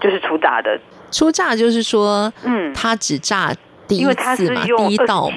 [0.00, 0.78] 就是初榨的，
[1.10, 3.50] 初榨就是说，嗯，它只榨
[3.88, 4.96] 第一次嘛，因为它是用二十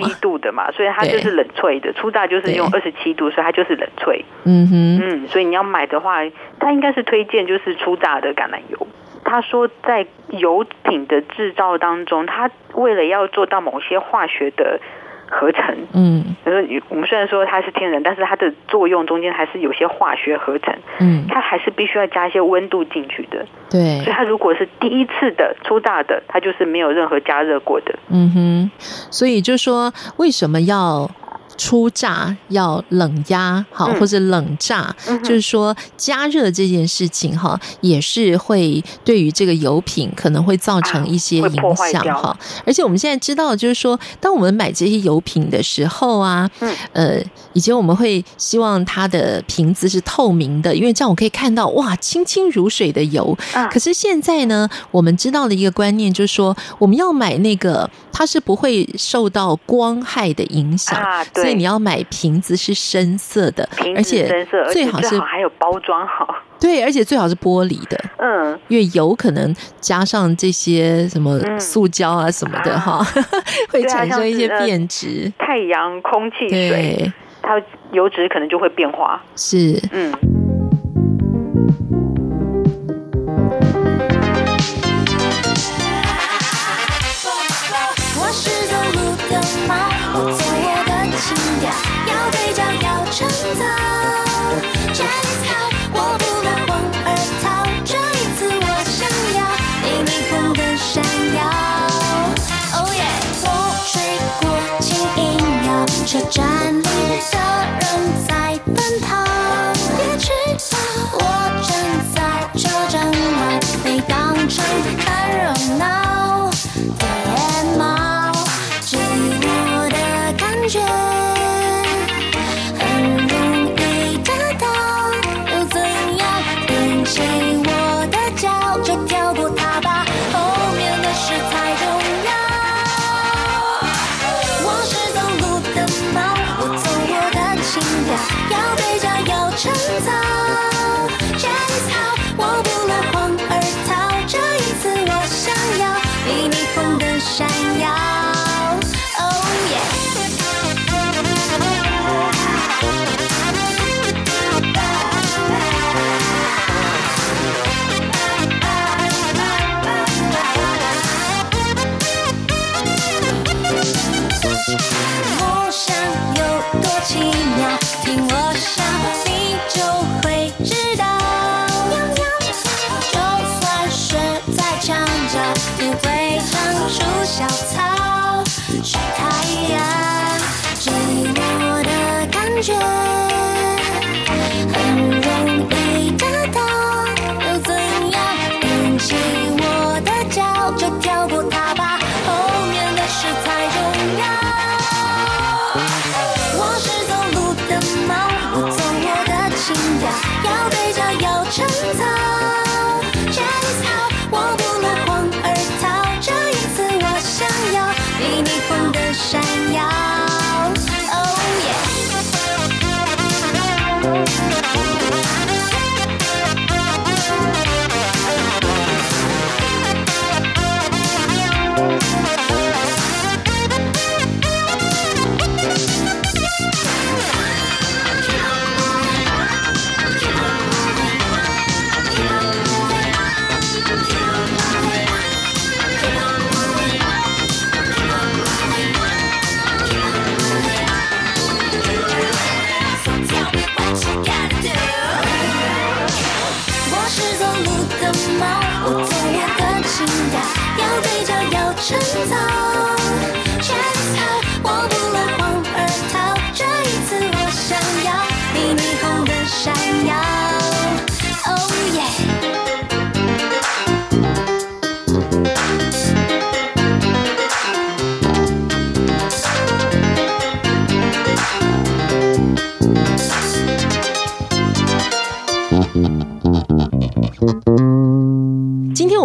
[0.10, 6.18] 七度的嘛，所以它就是冷萃的，初榨就是用二十七度，所以它就是冷萃，嗯哼，嗯，所以你要买的话，
[6.60, 8.88] 它应该是推荐就是初榨的橄榄油。
[9.24, 14.82] 他说，在油品的制造当中，他为了要做到某些化学的
[15.32, 15.64] 合成，
[15.94, 28.72] 嗯，就是我们虽然说它是天然，但是它的作用中间还是有些化学合成，嗯，它还是必须要加一些温度进去的，对，所以它如果是第一次的初大的，它就是没有任何加热过的，嗯哼，
[29.10, 31.10] 所以就说为什么要
[31.58, 42.36] 初榨要冷压，好，或者冷榨，嗯、就是说加热这件事情哈，也是会对于这个油品可能会造成一些影响哈。
[42.66, 53.38] 而且我们现在知道，就是说，当我们买这些油品的时候啊，嗯，呃，以前我们会希望它的瓶子是透明的，因为这样我可以看到哇，清清如水的油。
[53.72, 61.41] 可是现在呢，我们知道的一个观念就是说，我们要买那个它是不会受到光害的影响啊，对。
[61.54, 73.24] 你要买瓶子是深色的，而且最好是还有包装好，对，而且最好是玻璃的，嗯，因为有可能加上这些什么塑胶啊什么的哈， 嗯、
[73.70, 75.32] 会产生一些变质。
[75.38, 79.22] 太阳、空气、水，它油脂可能就会变化。
[79.36, 80.12] 是，嗯。
[93.14, 93.71] 我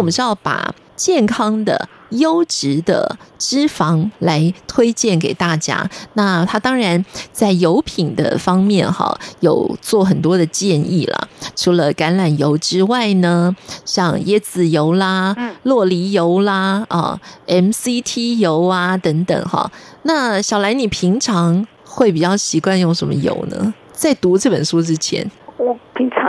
[0.07, 5.87] 们是要把健康的、优质的脂肪来推荐给大家。
[6.13, 11.27] 那它当然在油品的方面，哈，有做很多的建议了。
[11.57, 19.69] 除了橄榄油之外呢，像椰子油啦、洛梨油啦、啊 MCT 油啊等等，哈。
[20.03, 23.73] 那小兰，你平常会比较习惯用什么油呢？
[23.91, 26.19] 在读这本书之前，我平常。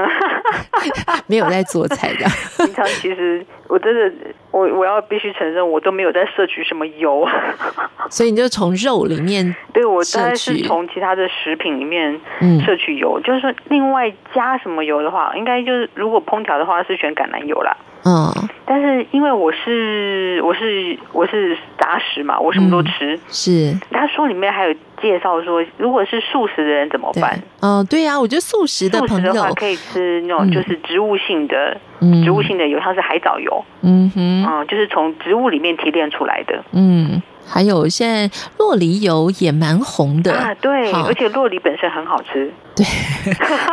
[1.26, 2.24] 没有在做菜的。
[2.64, 4.12] 平常其实我真的，
[4.50, 7.26] 我我要必须承认，我都没有在摄取什么油。
[8.10, 12.20] 所以你就从肉里面，对，我大概是从其他的食品里面
[12.64, 13.20] 摄取油。
[13.20, 17.76] 嗯、就是说，另外加什么油的话，应该就是如果烹调的话，是选橄榄油啦。
[18.04, 18.32] 嗯，
[18.64, 23.14] 但是因为我是我是我是杂食嘛，我什么都吃。
[23.16, 23.78] 嗯、是。
[23.90, 27.38] 他书里面还有介绍说，如果是素食的人怎么办？
[27.60, 33.64] 嗯，对呀、啊，我觉得素食的朋友可以吃那种就是植物性的，嗯、植物性的油，像是海藻油。
[33.82, 36.64] 嗯哼，嗯，就是从植物里面提炼出来的。
[36.72, 37.22] 嗯。
[37.48, 42.84] 还有现在洛梨油也蛮红的啊，对，而且洛梨本身很好吃，对。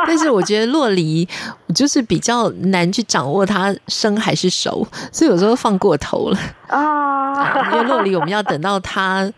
[0.07, 1.27] 但是我觉得洛梨
[1.73, 7.71] 就是比较难去掌握它生还是熟，所以有时候放过头了啊。
[7.73, 9.29] 因为洛梨我们要等到它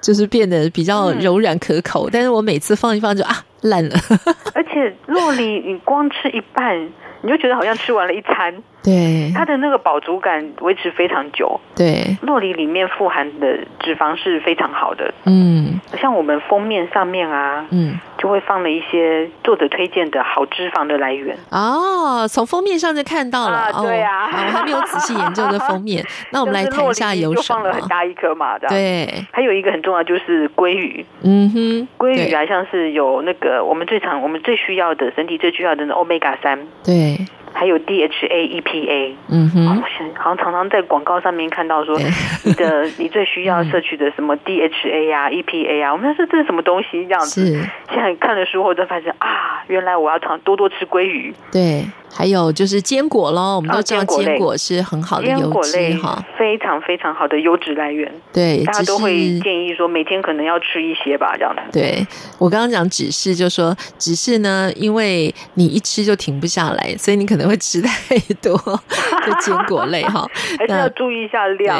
[0.00, 3.94] 就是变得比较柔软可口，嗯、但是我每次放一放就啊烂了。
[4.54, 6.88] 而且洛梨你光吃一半。
[7.20, 17.98] 你就觉得好像吃完了一餐，对，它的那个饱足感维持非常久，对，洛梨里面富含的脂肪是非常好的，嗯，像我们封面上面啊，嗯。
[18.18, 26.04] 就会放了一些作者推荐的好脂肪的来源哦，从封面上就看到了，啊对啊，哦、我还没有仔细研究这封面。
[26.32, 27.42] 那我们来谈一下有什么？
[27.42, 29.24] 就放了很大一颗嘛，对。
[29.32, 37.18] 还有一个很重要就是鲑鱼，嗯哼，鲑鱼啊，像是有那个我们最常、我们最需要的身体最需要的欧米伽三，对。
[37.52, 39.88] 还有 DHA、EPA，嗯哼，好
[40.26, 41.98] 像常常在广告上面看到说，
[42.44, 47.44] 你的你最需要摄取的什么 DHA 啊、EPA 啊，我们说这是什么东西这样子。
[47.90, 51.34] 现在看了书后，才发现啊，原来我要常多多吃鲑鱼。
[51.52, 51.84] 对。
[52.10, 58.12] 还有就是坚果喽，我们都知道坚果是很好的油脂哈，非常非常好的油脂来源。
[58.32, 61.62] 对，大家都会建议说每天可能要吃一些吧，这样的。
[61.72, 62.06] 对，
[62.38, 68.56] 我刚刚讲只是就说只是呢，因为你一吃就停不下来，所以你可能会吃太多
[69.26, 70.28] 就坚果类哈，
[70.58, 71.78] 还是要注意一下量。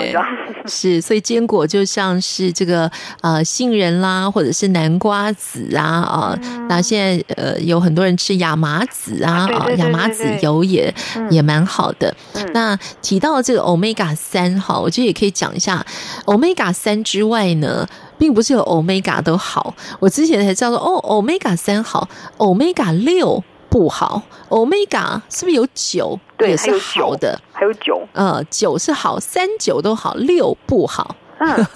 [0.67, 2.91] 是，所以坚果就像是这个
[3.23, 10.18] 呃杏仁啦，或者是南瓜籽啊啊，嗯、那现在呃有很多人吃亚麻籽啊啊亚麻籽。
[10.41, 12.15] 油也、嗯、也蛮好的。
[12.35, 15.85] 嗯、那提到这个 Omega 三哈，我觉得也可以讲一下
[16.27, 17.87] Omega 三之外呢，
[18.19, 19.75] 并不是有 Omega 都好。
[20.01, 22.09] 我之前才知道说，哦，Omega 三好
[22.39, 24.23] ，Omega 六不好。
[24.49, 26.19] Omega 是不是有九？
[26.37, 31.17] 对，也是好的，还有九，呃，九是好，三九都好，六不好。
[31.41, 31.67] 嗯，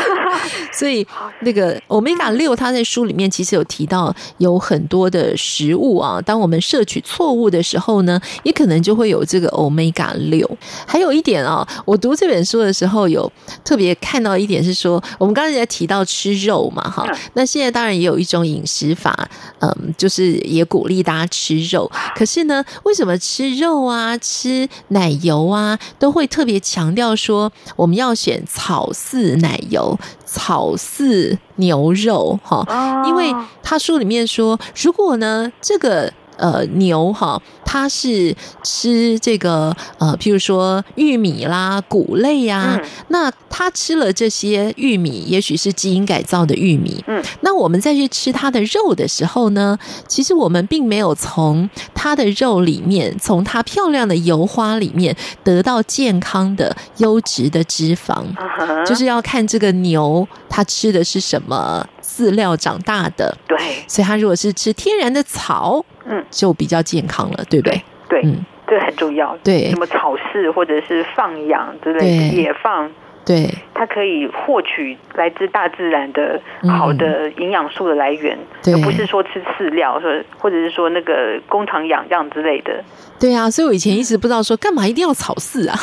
[0.72, 1.06] 所以
[1.40, 10.48] 那个 Omega 六，它在书里面其实有提到，有很多的食物啊，当我们摄取错误的时候呢，也可能就会有这个 Omega 六。
[10.86, 13.30] 还有一点啊，我读这本书的时候有
[13.64, 19.28] 特别看到一点是说，我们刚才在提到吃肉嘛，哈，那现在当然也有一种饮食法，
[19.60, 21.90] 嗯，就是也鼓励大家吃肉。
[22.16, 32.64] 可是呢，为什么吃肉啊、吃奶油啊，都会特别强调说我们要选草饲奶油、草饲牛肉，哈，
[33.06, 37.40] 因为他书里面说，如果呢，这个呃牛哈。
[37.66, 38.32] 它是
[38.62, 47.02] 吃这个呃，譬如说玉米啦、谷类呀，嗯、那它吃了这些玉米，也许是基因改造的玉米。
[47.08, 49.76] 嗯，那我们再去吃它的肉的时候呢，
[50.06, 58.22] 其实我们并没有从它的肉里面，从它漂亮的油花里面得到健康的优质的脂肪。
[58.36, 58.86] Uh.
[58.86, 63.36] 就是要看这个牛它吃的是什么饲料长大的。
[63.48, 63.58] 对，
[63.88, 65.84] 所以它如果是吃天然的草。
[66.06, 67.82] 嗯，就比较健康了，对不对？
[68.08, 69.36] 对，嗯，这很重要。
[69.44, 72.90] 对，什么草饲或者是放养之类的野放，
[73.24, 82.84] 对，它可以获取来自大自然的好的营养素的来源，而不是说吃饲料，说或者是说那个工厂养这样之类的。
[83.18, 85.78] 对啊，所以我以前一直不知道说干嘛一定要草饲啊？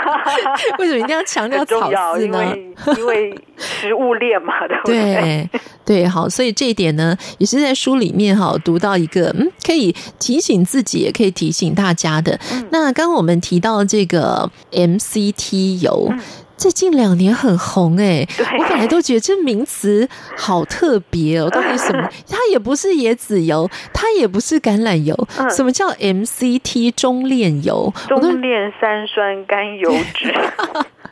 [0.78, 2.20] 为什么一定要强调草饲呢？
[2.20, 4.94] 因为因为食物链嘛， 对不对？
[5.14, 5.50] 对
[5.86, 12.38] 对，好，所以这一点呢，也是在书里面哈读到一个，嗯，可以提醒自己，也可以提醒大家的。
[12.52, 16.08] 嗯、那刚刚我们提到这个 MCT 油。
[16.10, 16.18] 嗯
[16.56, 22.08] 这近两年很红哎，对我本来都觉得这名词好特别哦，到底什么？
[22.28, 27.92] 它也不是椰子油，它也不是橄榄油，嗯、什么叫 MCT 中链油？
[28.08, 30.34] 中链三酸甘油酯。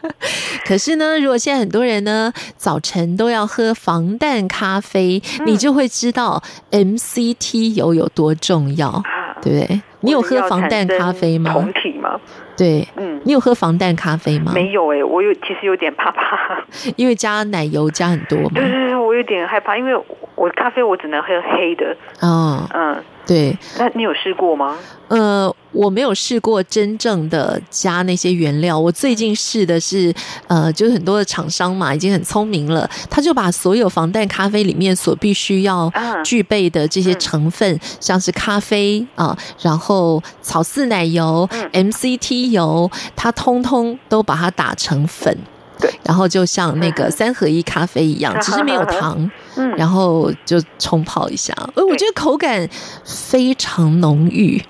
[0.66, 9.02] 可是呢，如果现在很多人呢早晨都要喝防弹咖啡，嗯、你就会知道 MCT 油有多重要，
[9.40, 9.82] 对不对？
[10.00, 11.52] 你有喝防弹咖啡吗？
[11.54, 12.20] 酮体吗？
[12.56, 14.52] 对，嗯，你有喝防弹咖啡吗？
[14.54, 16.58] 没有哎、欸，我有，其实有点怕怕，
[16.96, 18.50] 因为加奶油加很多嘛。
[18.54, 19.94] 对对对，我有点害怕，因为
[20.34, 21.96] 我咖啡我只能喝黑的。
[22.20, 22.96] 哦，嗯，
[23.26, 23.56] 对。
[23.78, 24.76] 那你有试过吗？
[25.08, 28.78] 呃，我没有试过真正的加那些原料。
[28.78, 30.12] 我最近试的是，
[30.46, 35.92] 呃，就是很多的厂商嘛，已经很聪明了，他就把所有防弹咖啡里面所必须要
[36.24, 45.36] 具备的这些成分，像是咖啡啊，然后草饲奶油、MCT 油，它通通都把它打成粉。
[45.80, 52.68] 对，然后就像那个三合一咖啡一样，只是没有糖， 嗯，然后就冲泡一下，呃，我觉得口感
[53.04, 54.60] 非常浓郁，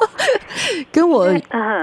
[0.92, 1.28] 跟我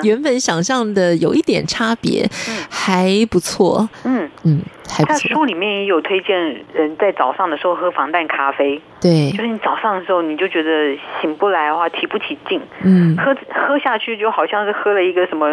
[0.03, 2.27] 原本想象的有一点差别，
[2.69, 4.29] 还不错，嗯。
[4.43, 5.19] 嗯，还不错。
[5.29, 6.37] 他书里面也有推荐
[6.73, 15.47] 人在早上的时候喝防弹咖啡，对，就是你早上的时候你就觉得醒不来的话，提不起劲，嗯，喝喝下去就好像是喝了一个什么。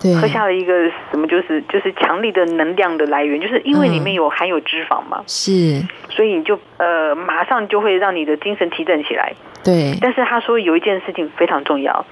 [0.00, 0.72] 对喝下了一个
[1.10, 9.34] 什么，就是就是强力的能量的来源，就是因为里面有含有脂肪嘛，嗯、是，所以你就呃马上就会让你的精神提振起来。
[9.62, 12.06] 对，但是他说有一件事情非常重要，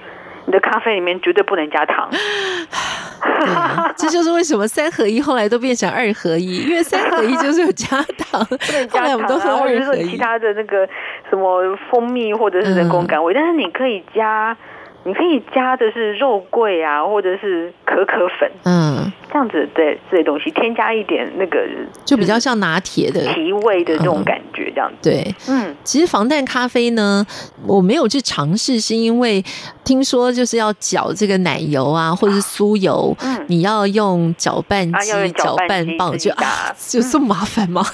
[0.45, 2.09] 你的咖啡里面绝对不能加糖。
[3.97, 7.87] 这就是为什么三合一后来都变成二合一，因为三合一就是有加
[8.17, 10.11] 糖， 不能加糖，后来我们都喝二合一。
[10.11, 10.87] 其他的那个
[11.29, 14.55] 什么蜂蜜或者是人工甘味，嗯、但是你可以加。
[15.09, 21.67] 你可以加的是肉桂啊，或者是可可粉，嗯，这样子对这些东西添加一点那个，
[22.05, 24.97] 就比较像拿铁的提味的这种感觉，这样子。
[24.97, 27.25] 嗯、对，嗯，其实防弹咖啡呢，
[27.65, 29.43] 我没有去尝试，是因为
[29.83, 37.81] 听说就是要搅这个奶油啊，或者是酥油，嗯，你要用搅拌机、搅拌棒，就啊， 就这么麻烦吗？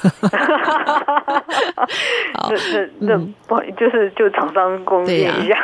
[2.34, 2.52] 好，
[3.00, 5.56] 那不就是就厂商贡献一下，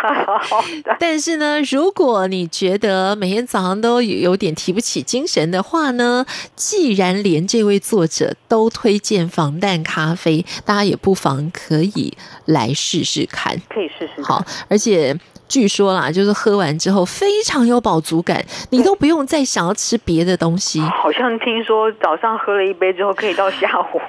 [0.98, 1.41] 但是。
[1.42, 6.24] 是呢，如果你觉得每天早上都有点提不起精神的话呢，
[6.56, 12.16] 既然连这位作者都推荐防弹咖啡，大家也不妨可以
[12.46, 13.60] 来试试看。
[13.70, 14.22] 可以试试。
[14.22, 15.18] 好，而且
[15.52, 20.80] 据说啦，就是喝完之后非常有饱足感，你都不用再想要吃别的东西。
[20.80, 24.00] 好像听说早上喝了一杯之后，可以到下午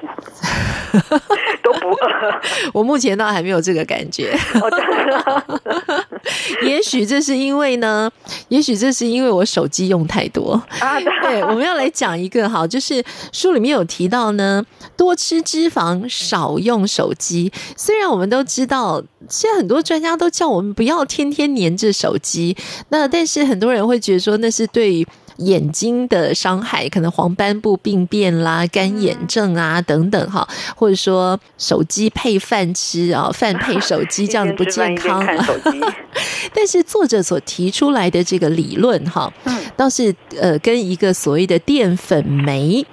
[1.65, 1.99] 都不饿。
[2.73, 4.33] 我目前倒还没有这个感觉。
[6.63, 8.09] 也许这是因为呢，
[8.47, 11.01] 也许这是因为我手机用太多啊。
[11.23, 14.65] 对，我们要来讲一个哈，就是书里面有提到呢，
[14.97, 17.53] 多吃脂肪，少用手机。
[17.77, 22.57] 虽然我们都知道，现在很多专家都叫我们不要天天黏着手机，
[22.89, 25.07] 那但是很多人会觉得说那是对。
[25.39, 30.47] 眼睛的伤害，可能黄斑部病变啦、干眼症啊等等哈，
[30.77, 35.27] 或者说手机配饭吃啊， 饭配手机这样子不健康。
[36.55, 39.33] 但是作者所提出来的这个理论哈，
[39.75, 42.87] 倒是呃跟一个所谓的淀粉酶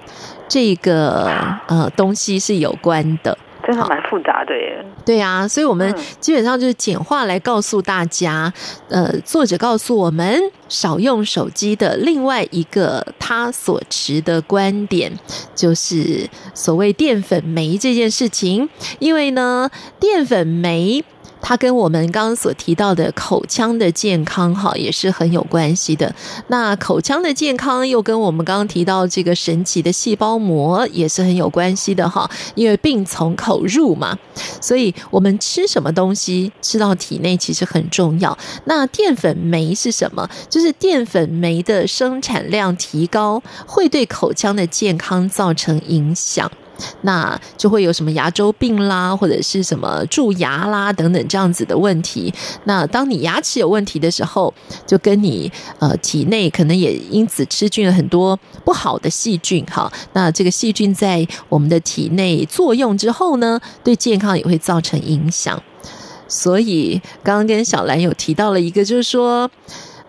[0.48, 1.30] 这个
[1.68, 3.36] 呃东西是有关的。
[3.70, 4.84] 真的蛮复杂的耶。
[5.04, 8.52] 对啊，所以我们基本上就是简化来告诉大家，
[8.88, 15.12] 呃，作者告诉我们少用手机的另外一个他所持的观点，
[15.54, 18.68] 就是所谓淀粉酶这件事情，
[18.98, 21.04] 因为呢，淀粉酶。
[21.40, 26.14] 它跟我们刚刚所提到的口腔的健康，哈，也是很有关系的。
[26.48, 32.30] 那口腔的健康又跟我们刚刚提到这个神奇的细胞膜也是很有关系的，哈。
[32.54, 34.18] 因为病从口入嘛，
[34.60, 38.36] 所以我们吃什么东西吃到体内其实很重要。
[38.64, 40.28] 那淀粉酶是什么？
[40.48, 46.50] 就是淀粉酶的生产量提高，会对口腔的健康造成影响。
[47.02, 52.32] 那就会有什么牙周病啦，或者是什么蛀牙啦等等这样子的问题。
[52.64, 54.52] 那当你牙齿有问题的时候，
[54.86, 59.90] 就跟你呃体内可能也因此吃进了很多不好的细菌哈。
[60.12, 65.62] 那这个细菌在我们的体内作用之后呢，对健康也会造成影响。
[66.28, 69.50] 所以刚刚跟小兰有提到了一个，就是说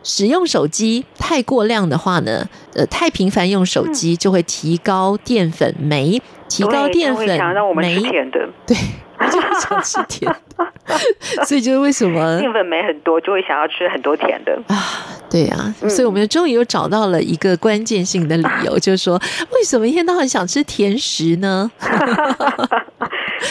[0.03, 6.22] 使用手机太过量的话呢，呃，太频繁用手机就会提高淀粉酶。
[6.51, 8.75] 提高淀粉想让我们吃甜的， 对，
[9.29, 10.65] 就是想吃甜的，
[11.47, 14.75] 所以就是为什么 淀粉酶很多，就会想要吃很多甜的啊？
[15.29, 19.15] 对啊，所以我们终于又找到了一个关键性的理由，嗯、就是说，
[19.53, 21.71] 为什么一天到晚想吃甜食呢？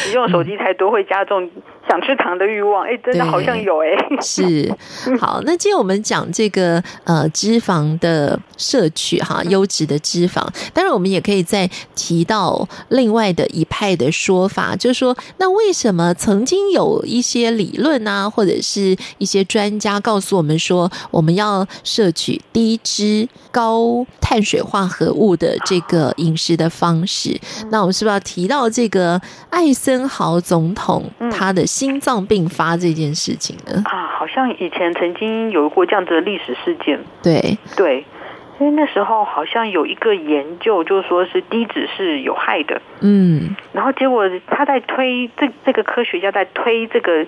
[0.06, 1.50] 你用手机太多会加重
[1.90, 3.88] 想吃糖的欲望，哎，真的好像有哎。
[4.22, 4.72] 是，
[5.18, 10.46] 好，那今天我们讲这个呃脂肪的摄取哈，优质的脂肪。
[10.72, 27.36] 当然，我们也可以再提到另外的一派的说法，就是说，那为什么曾经有一些理论啊，或者是一些专家告诉我们说，我们要摄取低脂高碳水化合物的这个饮食的方式？
[27.72, 29.20] 那我们是不是要提到这个
[29.50, 33.82] 艾森豪总统他的心脏病发这件事情呢？
[33.86, 37.00] 啊，好像以前曾经有过这样子的历史事件。
[37.22, 38.04] 对对，
[38.58, 42.82] 因为那时候好像有一个研究，就说是低脂是有害的。
[43.00, 47.26] 嗯，然后结果他在推这这个科学家在推这个。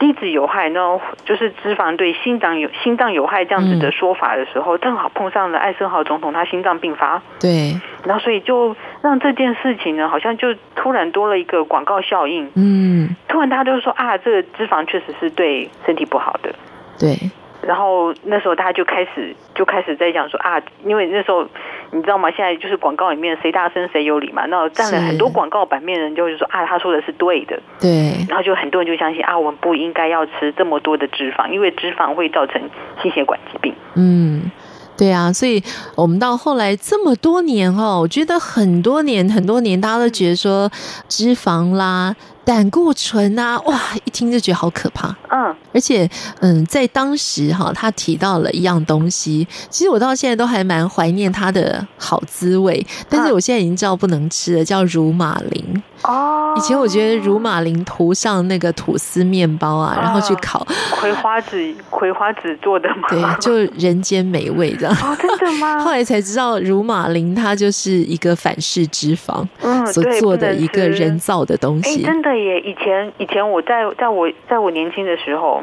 [0.00, 16.52] 低脂有害，然后就是脂肪对心脏有心脏有害这样子的说法的时候，嗯、正好碰上了艾森豪总统他心脏病发，对，然后所以就让这件事情呢，好像就突然多了一个广告效应，嗯，突然大家就说啊，这个脂肪确实是对身体不好的，
[16.98, 17.14] 对。
[17.62, 21.46] 然后那时候大家就开始就开始在讲说啊，因为那时候
[21.92, 22.30] 你知道吗？
[22.30, 24.46] 现在就是广告里面谁大声谁有理嘛。
[24.46, 27.58] 那占了很多广告版面人就是说啊，他说的是对的。
[27.80, 28.14] 对。
[28.28, 32.62] 然后就很多人就相信啊，我们不应该要吃这么多的脂肪，因为脂肪会造成
[33.02, 33.74] 心血管疾病。
[33.94, 34.50] 嗯，
[34.96, 35.32] 对啊。
[35.32, 35.62] 所以
[35.96, 40.70] 我们到后来这么多年哦，我觉得很多年很多年，大家都觉得说
[41.08, 42.14] 脂肪啦。
[42.44, 43.80] 胆固醇啊，哇！
[44.04, 45.14] 一听就觉得好可怕。
[45.30, 46.08] 嗯，而且，
[46.40, 52.84] 嗯，在当时哈，他提到了一样东西，其实我到现在都还蛮怀念它的好滋味。
[53.08, 55.82] 但是我现在已经知道不能吃了，叫乳马林。
[56.02, 64.96] 哦，以前我觉得乳马林涂上那个吐司面包啊，然后去烤，葵花籽葵花籽做的嘛，对，就人间美味这样。
[64.96, 65.78] 哦，真的吗？
[65.84, 72.02] 后来才知道乳马林它就是一个反式脂肪，嗯，所做的一个人造的东西。
[72.02, 72.60] 哎，真的耶！
[72.60, 75.62] 以前以前我在在我在我年轻的时候，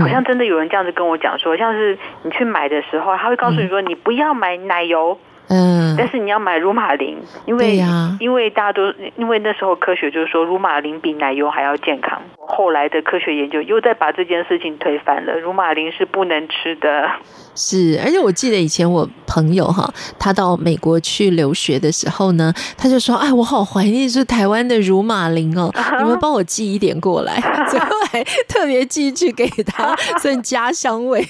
[0.00, 5.18] 好像真的有人这样子跟我讲说，像是你去买的时候，他会告诉你说，你不要买奶油。
[5.48, 7.16] 嗯，但是你要买乳马林，
[7.46, 12.20] 因为、啊、因为大家都因为那时候科学就是说乳马林比奶油还要健康。
[12.48, 17.10] 后来的科学研究又在把这件事情推翻了，乳马林是不能吃的。
[17.54, 31.26] 是，而且我记得以前我朋友哈，他到美国去留学的时候呢，他就说：“哎，我好怀念是台湾的乳马林哦， 你们帮我寄一点过来。”最后还特别寄去给他， 算家乡味。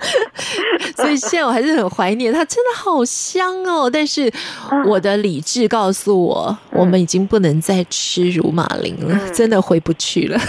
[0.96, 3.90] 所以现在我还是很怀念它，真的好香哦！
[3.90, 4.32] 但是
[4.86, 10.38] 我的理智告诉我，我们已经不能再吃乳马林了，真的回不去了。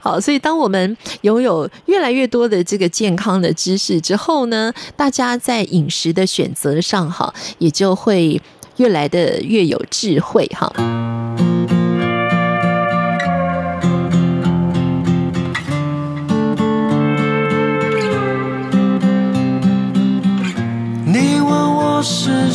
[0.00, 8.40] 好，所以当我们拥有越来越多的这个健康的知识之后呢，大家在饮食的选择上，哈，也就会
[8.76, 10.72] 越来的越有智慧，哈。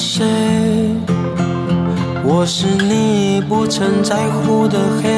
[0.02, 0.26] 谁？
[2.24, 5.10] 我是你不曾在乎的黑，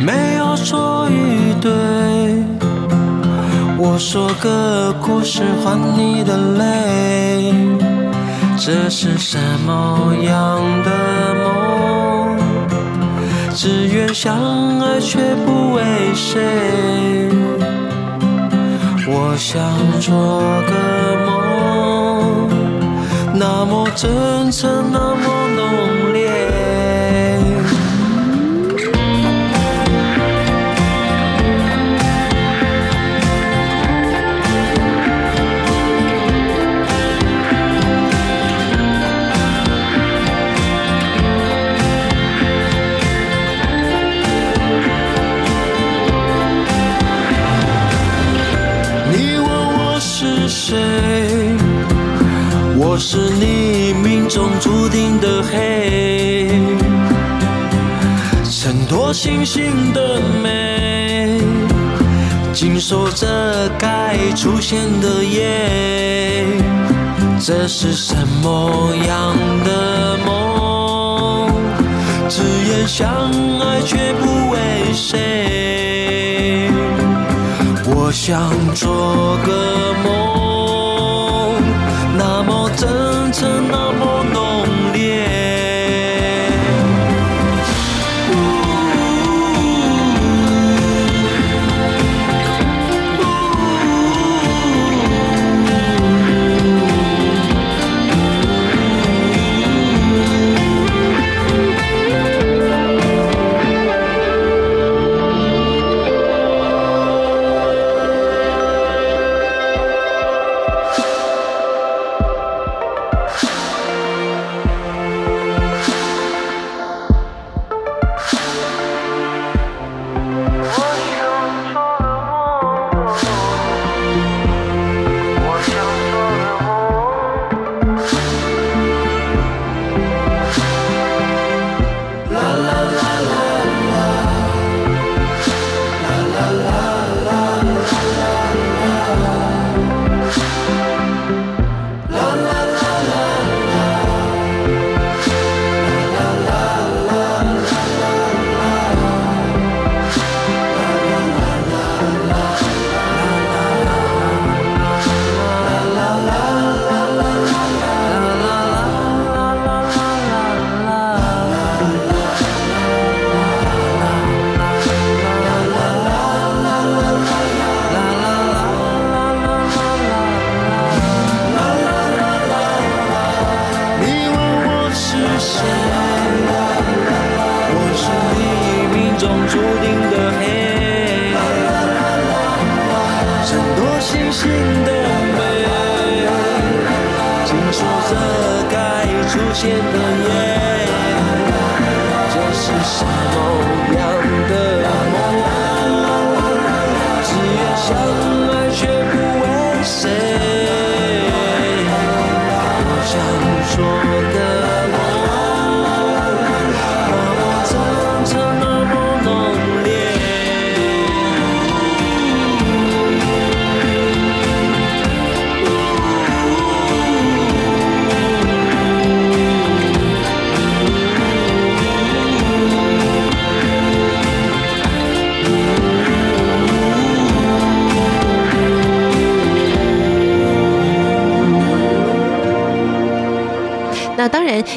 [0.00, 1.72] 没有错与对。
[3.76, 7.52] 我说个故事换你的泪，
[8.56, 10.90] 这是什么样的
[11.42, 12.38] 梦？
[13.52, 15.82] 只愿相爱却不为
[16.14, 16.40] 谁。
[19.06, 19.60] 我想
[20.00, 20.14] 做
[20.70, 20.72] 个
[21.23, 21.23] 梦，
[23.64, 25.23] 么真诚，那么
[52.94, 56.46] 我是你命中注定的黑，
[58.44, 61.40] 衬托星星的美，
[62.52, 66.46] 紧守着该出现的夜。
[67.40, 68.14] 这是什
[68.44, 71.50] 么样的梦？
[72.28, 73.08] 只言相
[73.58, 74.58] 爱却不为
[74.92, 76.70] 谁。
[77.86, 80.23] 我想做个梦。
[83.34, 84.73] 曾那么浓。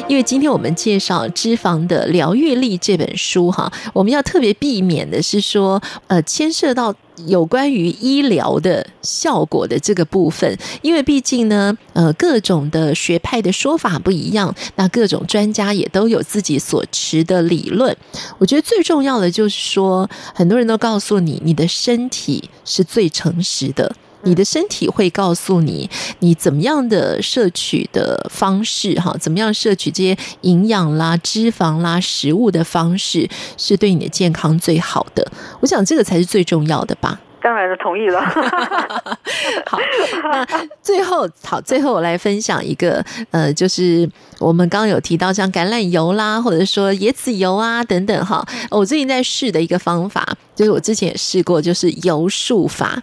[0.08, 6.94] 因为今天我们介绍《脂肪的疗愈力》这本书哈，我们要特别避免的是说，呃，牵涉到
[7.26, 17.96] 有关于医疗的效果的这个部分，因为毕竟呢，呃，各种的学派的说法不一样，那各种专家也都有自己所持的理论。
[18.38, 23.94] 我觉得最重要的就是说，很多人都告诉你，你的身体是最诚实的。
[24.28, 33.26] 你的身体会告诉你，你怎么样的摄取的方式，哈，怎么样摄取这些营养啦、脂肪啦、食物的方式，
[33.56, 35.26] 是对你的健康最好的。
[35.60, 37.18] 我想这个才是最重要的吧。
[37.40, 38.20] 当然了，同意了。
[39.64, 39.78] 好，
[40.24, 40.46] 那
[40.82, 44.06] 最后，好，最后我来分享一个，呃，就是
[44.40, 53.02] 我们刚刚有提到像橄榄油啦，或者说椰子油啊等等，哈，我最近在试的一个方法，就是我之前也试过，就是油术法。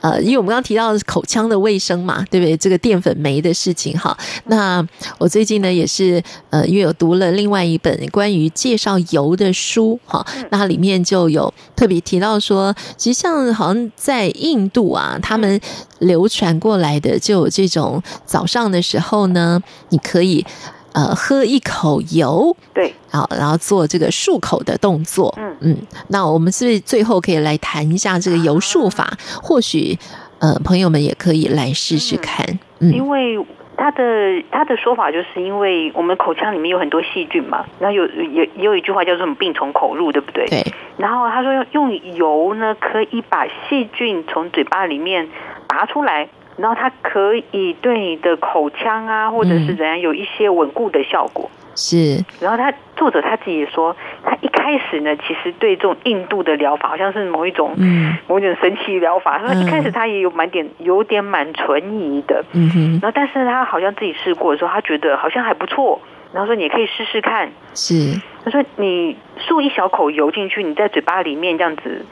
[0.00, 2.56] 呃，因为我们刚刚提到口腔的卫生嘛，对不对？
[2.56, 4.16] 这个淀粉酶的事情哈。
[4.46, 4.86] 那
[5.18, 15.60] 我最近呢也是呃，因为有读了另外一本关于介绍油的书哈，那它里面就有特别提到说，其实像好像在印度啊，他们
[15.98, 20.46] 流传过来的就有这种早上的时候呢，你可以。
[20.92, 25.76] 呃，喝一口油，对，好，然后做这个漱口的动作，嗯嗯，
[26.08, 29.04] 那我们是不是最后可以来谈一下这个油漱法？
[29.04, 29.96] 啊、或许
[30.40, 32.44] 呃，朋友们也可以来试试看，
[32.80, 33.38] 嗯，因为
[33.76, 34.02] 他的
[34.50, 40.46] 他的说法就是因为我们口腔里面有很多细菌嘛，然后有也也有一句话叫做“什么病从口入”，对不对？
[40.48, 40.64] 对。
[40.98, 45.28] 然后他说用用油呢，可以把细菌从嘴巴里面
[45.66, 46.28] 拔出来。
[46.60, 51.50] 然后它可以对你的口腔啊，或者是怎样，有一些稳固的效果。
[51.76, 52.22] 是。
[52.40, 59.38] 然后他作者他自己也说，他一开始呢，其实对这种印度的疗法，好像是某一种，嗯，某一种神奇疗法。
[59.38, 62.44] 他说一开始他也有蛮点，有点蛮存疑的。
[62.52, 62.90] 嗯哼。
[63.00, 66.00] 然后，但是他好像自己试过的时候，他觉得好像还不错。
[66.32, 67.50] 然后说你也可以试试看。
[67.74, 68.20] 是。
[68.44, 72.04] 他说你漱一小口油进去，你在嘴巴里面这样子，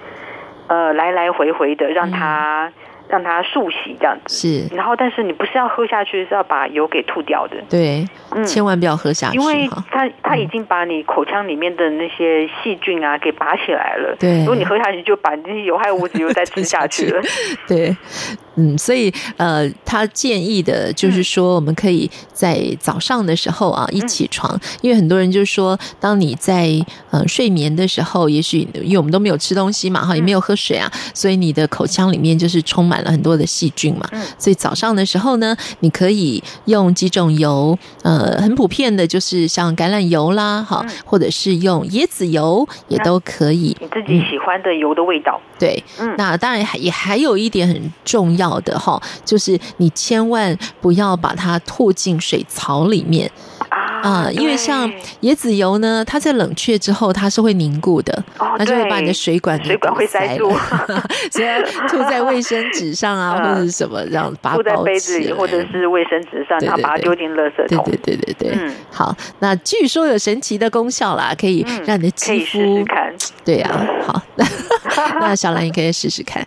[0.69, 2.73] 呃，来来回回的让它。
[3.09, 4.35] 让它漱洗这样子
[4.69, 7.57] 是，然后但是你不是要喝下去，是要把油给吐掉的。
[7.69, 14.15] 对，嗯，千万不要喝下去，因为它它已经把你口腔里面的那些细菌啊给拔起来了。
[14.19, 17.23] 对，如果你喝下去，就把那些有害物质又再吃下去了。
[17.67, 17.97] 对，
[18.59, 26.71] 嗯，所以呃，他建议的就是说，我们可以在早上的时候啊，一起床，嗯，因为很多人就说，当你在
[27.11, 32.99] 呃睡眠的时候，也许因为我们都没有吃东西嘛，哈，也没有喝水啊，所以你的口腔里面就是充满。
[32.99, 43.77] 了很多的细菌嘛，所以早上的时候呢，你可以用几种油，呃，很普遍的就是像橄榄油啦，哈，或者是用椰子油也都可以。
[43.81, 53.31] 你自己喜欢的油的味道，对，嗯，那当然还也还有一点很重要的哈，就是你千万不要把它吐进水槽里面。
[54.01, 54.89] 啊，因为像
[55.23, 60.49] 椰子油呢，它在冷却之后，它是会凝固的，哦，它就会把你的水管水管会塞住，
[61.33, 61.47] 所以
[61.89, 67.85] 吐在卫生纸上啊， 或者是什么这样，把它吐在杯子里或者是卫生纸上，然后把它丢进垃圾桶。
[67.85, 73.13] 对对对对对，嗯，好，那据说有神奇的功效啦，可以让你的肌肤，看。
[73.45, 74.23] 对啊，好，
[75.21, 76.47] 那小兰你可以试试看。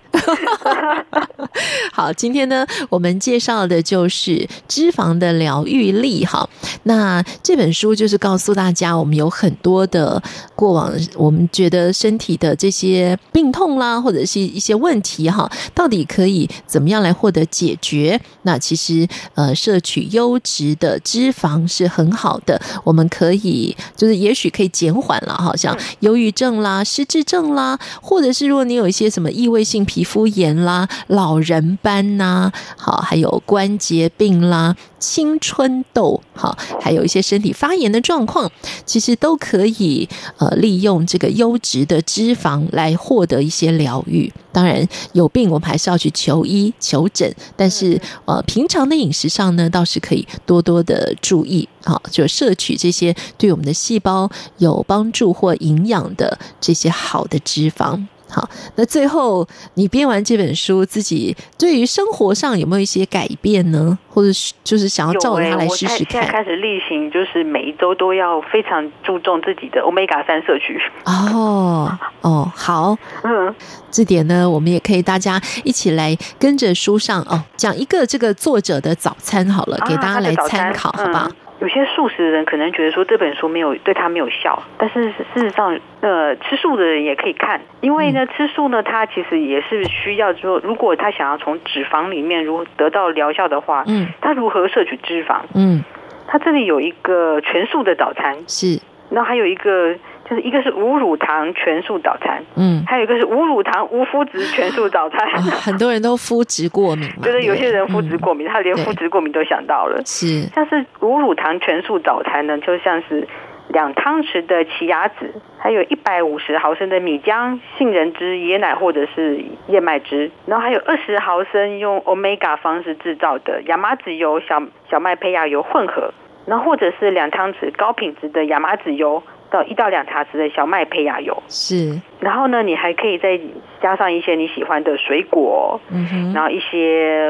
[1.93, 6.25] 好，今天呢，我们介绍的就是脂肪的疗愈力。
[6.25, 6.47] 哈，
[6.83, 10.21] 那这本书就是告诉大家，我们有很多的
[10.55, 18.19] 过往，我们觉得身体的这些病痛啦，或者是一些问题，哈，到底可以怎么样来获得解决？
[18.43, 38.51] 那其实，呃，摄取优质的脂肪是很好的，我们可以就是也许可以减缓了，好像忧郁症啦、失智症啦，或者是如果你有一些什么异位性皮肤炎啦、老人斑呐、啊，好，还有关节病啦、青春痘，好，还有一些身体发炎的状况，
[38.86, 40.07] 其实都可以
[40.38, 44.32] 呃利用这个优质的脂肪来获得一些疗愈。
[44.53, 58.05] 当然有病我们还是要去求医求诊，但是呃平常的饮食上呢，倒是可以多多的注意，好，就摄取这些对我们的细胞有帮助或营养的这些好的脂肪。
[58.32, 63.97] 好，那最后你编完这本书，自己对于生活上有没有一些改变呢？
[64.09, 66.21] 或者是就是想要照着它来试试看？
[66.21, 70.79] 现在开始例行，就是每一周都要非常注重自己的欧米伽三摄取。
[71.05, 73.53] 哦哦，好，嗯，
[73.91, 81.29] 这点呢，我们也可以大家一起来跟着书上哦，讲一个这个作者的早餐好了，给大家来参考，好吧？
[81.62, 95.41] 有些素食的人可能觉得说这本书没有对他没有效，但是事实上，呃，吃素的人也可以看，因为呢，吃素呢，他其实也是需要说，如果他想要从脂肪里面如何得到疗效的话，嗯，他如何摄取脂肪？
[95.53, 95.84] 嗯，
[96.28, 99.95] 他这里有一个全素的早餐，是，那还有一个。
[100.32, 105.19] 就是一个是无乳糖全素早餐，嗯，还有一个是无乳糖无麸质全素早餐。
[105.27, 110.01] 哦、 很多人都麸质过敏嘛， 就是有些人麸质过敏，嗯、他连麸质过敏都想到了。
[110.05, 113.27] 是，像是无乳糖全素早餐呢，就像是
[113.67, 126.13] 两汤匙的奇亚籽，还有一百五十毫升的米浆、杏仁汁、椰奶或者是燕麦汁，然后还有二十毫升用 Omega 方式制造的亚麻籽油、小小麦胚芽油混合，
[126.45, 129.21] 然后或者是两汤匙高品质的亚麻籽油。
[129.51, 131.43] 到一到两茶匙的小麦胚芽油。
[131.47, 133.39] 是，然后呢，你还可以再
[133.81, 137.29] 加上一些你喜欢的水果，嗯哼，然后一些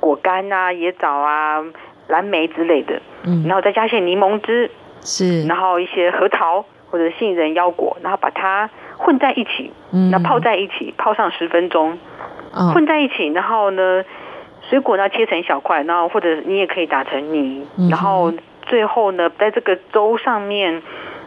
[0.00, 1.62] 果干啊、椰枣啊、
[2.06, 4.70] 蓝莓之类的，嗯，然后再加些柠檬汁，
[5.02, 11.98] 是，然后一些核桃或者杏仁腰果，然后把它混在一起，嗯，那泡在一起，泡上十分钟，
[12.52, 14.04] 哦，混在一起，然后呢，
[14.70, 20.80] 水果呢切成小块，然后或者你也可以打成泥，嗯，然后最后呢，在这个粥上面。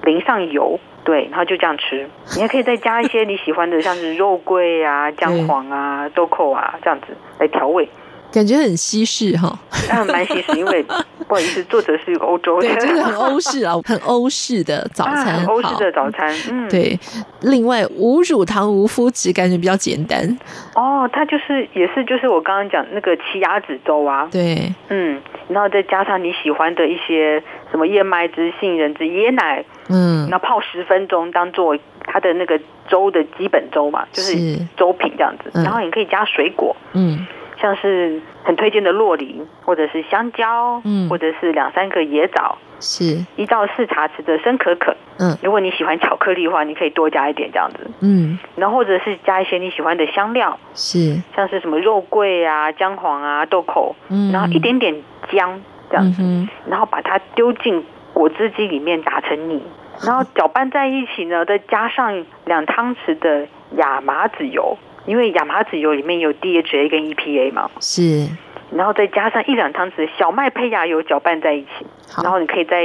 [0.04, 2.08] 淋上油，对，然后就这样吃。
[2.36, 7.08] 你还可以再加一些 你喜欢的，像是肉桂啊、姜黄啊、豆蔻啊这样子
[7.40, 7.88] 来调味，
[8.32, 9.58] 感觉很西式哈。
[9.92, 10.84] 嗯，蛮西式，因为
[11.28, 16.34] 不好意思，作者是一个欧洲的，对，真的很欧式啊，很欧式的早餐，啊、欧式的早餐。
[16.52, 16.98] 嗯，对。
[17.42, 20.38] 另外，无乳糖无麸质，感觉比较简单。
[20.76, 24.28] 哦，它就是也是就是我刚刚讲那个奇亚籽粥啊。
[24.32, 27.42] 对，嗯，然后再加上你喜欢的一些
[27.72, 29.64] 什么燕麦汁、杏仁汁、椰奶。
[29.90, 34.36] 嗯，那泡十分钟当做它的那个粥的基本粥嘛，就是
[34.78, 35.52] 粥品这样子。
[35.64, 37.26] 然后你可以加水果，嗯，
[37.62, 43.26] 像是很推荐的洛梨，或者是香蕉，嗯，或者是两三个椰枣，是。
[43.36, 51.22] 一到四茶匙的生可可，嗯，如果你喜欢巧克力的话，你可以多加一点这样子，嗯，然后或者是加一些你喜欢的香料，是。
[51.36, 54.96] 像是什么肉桂啊、姜黄啊、豆蔻，嗯，然后一点点
[55.32, 56.22] 姜这样子，
[56.68, 57.84] 然后把它丢进
[58.20, 59.64] 果汁机里面打成泥。
[60.06, 63.48] 然后搅拌在一起呢，再加上两汤匙的
[63.78, 67.70] 亚麻籽油，因为亚麻籽油里面有 DHA 跟 EPA 嘛。
[67.80, 68.28] 是。
[68.72, 71.86] 然后再加上一两汤匙的小麦胚芽油，搅拌在一起。
[72.22, 72.84] 然后你可以在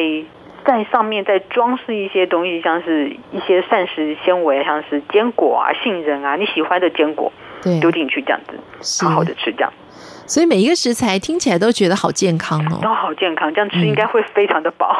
[0.64, 7.32] 在上面再装饰一些东西，像是一些膳食纤维，像是坚果啊、杏仁啊，你喜欢的坚果，
[7.62, 9.72] 对，丢进去这样子，好好的吃这样。
[10.26, 14.96] 所以每一个食材听起来都觉得好健康哦，都好健康，这样吃应该会非常的饱。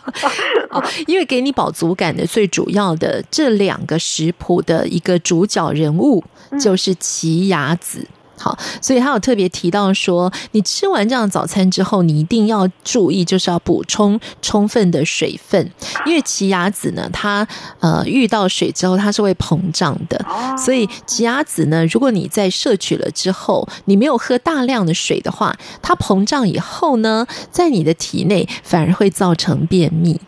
[0.70, 6.22] 哦，因为给你饱足感的最主要的这两个食谱的一个主角人物
[6.60, 8.06] 就是奇亚籽。
[8.38, 15.70] 好，所以他有特别提到说，你吃完这样早餐之后，你一定要注意，就是要补充充分的水分，
[16.06, 17.46] 因为奇亚籽呢，它
[17.80, 20.24] 呃遇到水之后，它是会膨胀的，
[20.56, 30.20] 所以奇亚籽呢，如果你在摄取了之后，你没有喝大量的水的话，它膨胀以后呢，在你的体内反而会造成便秘，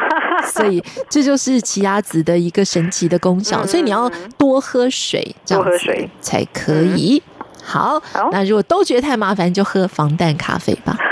[0.52, 7.22] 所以这就是奇亚籽的一个神奇的功效，所以你要多喝水，这样子才可以。
[7.68, 8.02] 好，
[8.32, 10.96] 那如果都觉得太麻烦，就喝防弹咖啡吧。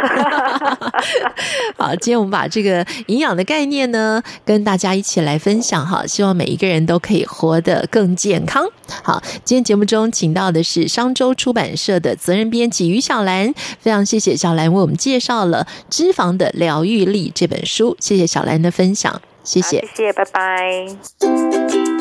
[1.77, 8.65] 好，今天我们把这个营养的概念呢，跟大家一起来分享哈，希望每一个人都可以活得更健康。
[9.03, 21.96] 好，今天节目中请到的是商周出版社的责任编辑于小兰，非常谢谢小兰为我们介绍了《脂肪的疗愈力》这本书，谢谢小兰的分享，谢谢，谢谢，拜拜。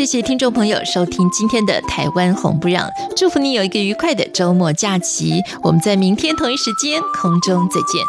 [0.00, 5.42] 谢谢听众朋友收听今天的台湾红不让，祝福你有一个愉快的周末假期。
[5.62, 8.02] 我们在明天同一时间空中再见。